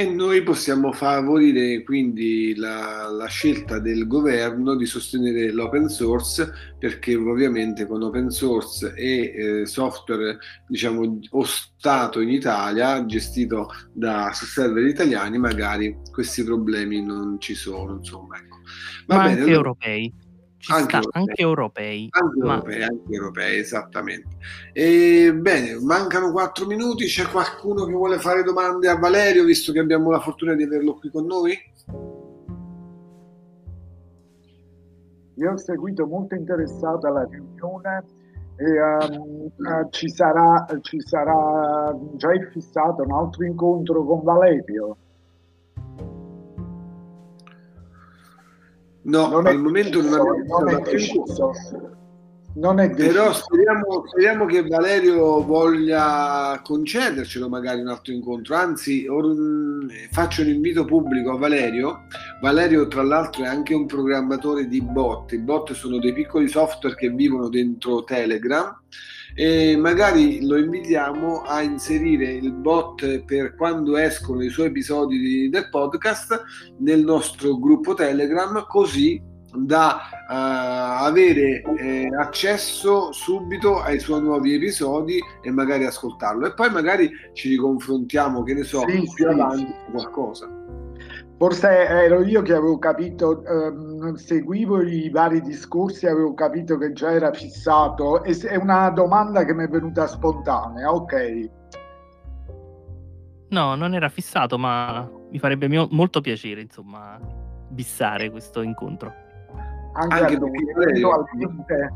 [0.01, 7.15] e noi possiamo favorire quindi la, la, scelta del governo di sostenere l'open source perché
[7.17, 14.87] ovviamente con open source e eh, software diciamo o stato in Italia gestito da server
[14.87, 18.57] italiani magari questi problemi non ci sono insomma ecco.
[19.05, 19.57] Va Ma bene, anche allora...
[19.57, 20.15] europei
[20.61, 21.23] ci anche, sta, europei.
[21.23, 22.09] anche europei.
[22.11, 22.55] Anche, ma...
[22.55, 24.37] europei, anche europei, esattamente.
[24.73, 27.07] E, bene, mancano quattro minuti.
[27.07, 30.97] C'è qualcuno che vuole fare domande a Valerio, visto che abbiamo la fortuna di averlo
[30.97, 31.59] qui con noi?
[35.35, 38.05] Io ho seguito molto interessata la riunione
[38.57, 44.97] e um, uh, ci, sarà, ci sarà già fissato un altro incontro con Valerio.
[49.11, 51.53] No, non al momento non abbiamo non è deciso.
[52.53, 53.13] Non è deciso.
[53.13, 58.55] Però speriamo, speriamo, che Valerio voglia concedercelo magari un altro incontro.
[58.55, 59.35] Anzi, or,
[60.13, 62.07] faccio un invito pubblico a Valerio.
[62.41, 65.33] Valerio, tra l'altro, è anche un programmatore di bot.
[65.33, 68.77] I bot sono dei piccoli software che vivono dentro Telegram
[69.35, 75.69] e magari lo invitiamo a inserire il bot per quando escono i suoi episodi del
[75.69, 76.43] podcast
[76.79, 85.19] nel nostro gruppo Telegram così da uh, avere eh, accesso subito ai suoi nuovi episodi
[85.43, 89.91] e magari ascoltarlo e poi magari ci riconfrontiamo che ne so sì, più avanti sì.
[89.91, 90.60] qualcosa
[91.41, 97.13] Forse ero io che avevo capito, ehm, seguivo i vari discorsi, avevo capito che già
[97.13, 98.23] era fissato.
[98.23, 101.51] è una domanda che mi è venuta spontanea, ok.
[103.49, 107.19] No, non era fissato, ma mi farebbe mio, molto piacere, insomma,
[107.71, 109.11] bissare questo incontro.
[109.95, 111.95] Anche, Anche perché.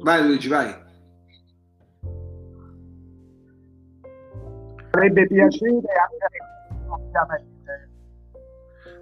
[0.00, 0.82] Vai Luigi, vai.
[4.90, 6.52] Farebbe piacere anche
[6.88, 7.92] ovviamente.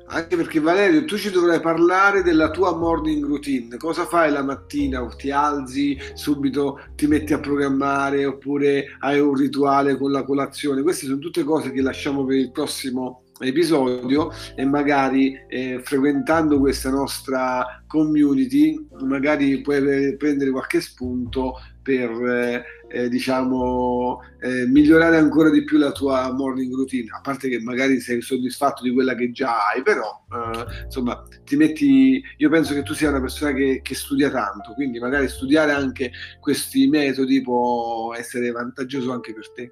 [0.07, 3.77] Anche perché Valerio, tu ci dovrai parlare della tua morning routine.
[3.79, 5.07] Cosa fai la mattina?
[5.07, 10.83] Ti alzi, subito ti metti a programmare oppure hai un rituale con la colazione?
[10.83, 16.91] Queste sono tutte cose che lasciamo per il prossimo episodio e magari eh, frequentando questa
[16.91, 25.65] nostra community magari puoi prendere qualche spunto per eh, eh, diciamo eh, migliorare ancora di
[25.65, 29.69] più la tua morning routine a parte che magari sei soddisfatto di quella che già
[29.69, 33.95] hai però eh, insomma ti metti io penso che tu sia una persona che, che
[33.95, 39.71] studia tanto quindi magari studiare anche questi metodi può essere vantaggioso anche per te.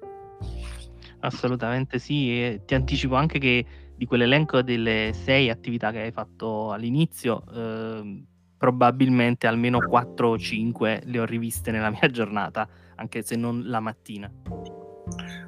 [1.19, 3.65] Assolutamente sì, e ti anticipo anche che
[3.95, 8.23] di quell'elenco delle sei attività che hai fatto all'inizio, eh,
[8.57, 12.67] probabilmente almeno 4 o 5 le ho riviste nella mia giornata,
[13.01, 14.31] anche se non la mattina.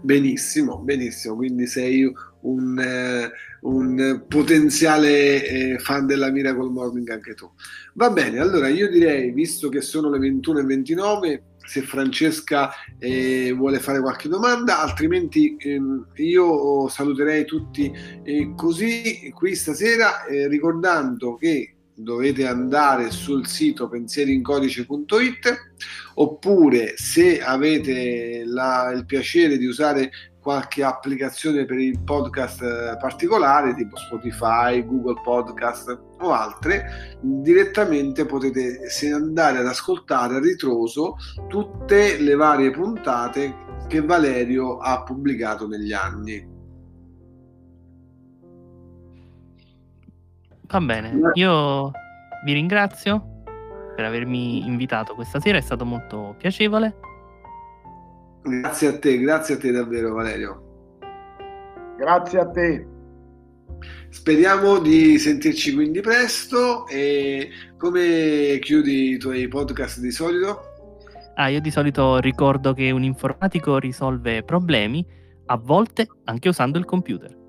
[0.02, 3.32] Benissimo, benissimo, quindi sei un, eh,
[3.62, 7.50] un potenziale eh, fan della Miracle Morning anche tu.
[7.94, 14.02] Va bene, allora io direi, visto che sono le 21.29, se Francesca eh, vuole fare
[14.02, 17.90] qualche domanda, altrimenti ehm, io saluterei tutti
[18.24, 25.58] eh, così qui stasera, eh, ricordando che dovete andare sul sito pensierincodice.it
[26.16, 30.12] oppure se avete la, il piacere di usare
[30.44, 38.82] qualche applicazione per il podcast eh, particolare tipo Spotify, Google Podcast o altre, direttamente potete
[39.14, 41.16] andare ad ascoltare a ritroso
[41.48, 43.56] tutte le varie puntate
[43.88, 46.53] che Valerio ha pubblicato negli anni.
[50.74, 51.92] Va bene, io
[52.44, 53.44] vi ringrazio
[53.96, 56.96] per avermi invitato questa sera, è stato molto piacevole
[58.44, 60.98] Grazie a te, grazie a te davvero Valerio.
[61.98, 62.88] Grazie a te.
[64.10, 70.72] Speriamo di sentirci quindi presto e come chiudi i tuoi podcast di solito?
[71.36, 75.06] Ah, io di solito ricordo che un informatico risolve problemi,
[75.46, 77.43] a volte anche usando il computer.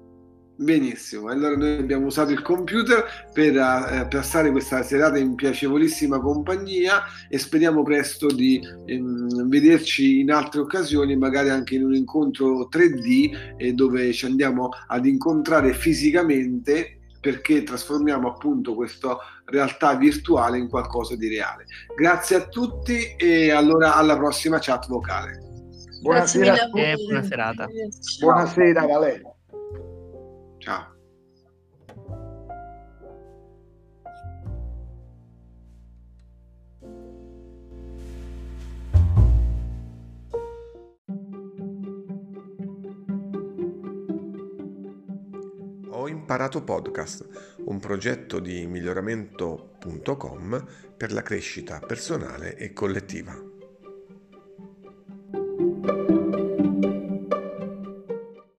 [0.56, 7.02] Benissimo, allora noi abbiamo usato il computer per eh, passare questa serata in piacevolissima compagnia
[7.28, 13.56] e speriamo presto di ehm, vederci in altre occasioni, magari anche in un incontro 3D
[13.56, 21.16] eh, dove ci andiamo ad incontrare fisicamente perché trasformiamo appunto questa realtà virtuale in qualcosa
[21.16, 21.64] di reale.
[21.96, 25.40] Grazie a tutti e allora alla prossima chat vocale.
[26.00, 27.04] Buonasera a tutti.
[27.06, 27.66] Buona serata.
[28.20, 29.33] Buonasera Valerio.
[30.64, 30.92] Ciao.
[45.90, 47.28] Ho imparato podcast,
[47.66, 53.53] un progetto di miglioramento.com per la crescita personale e collettiva.